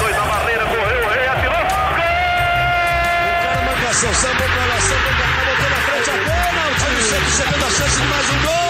[0.00, 2.04] dois na barreira, correu, rei, atirou, gol!
[4.94, 6.24] O cara botou na frente a o
[7.36, 8.63] chegando a chance de mais um gol!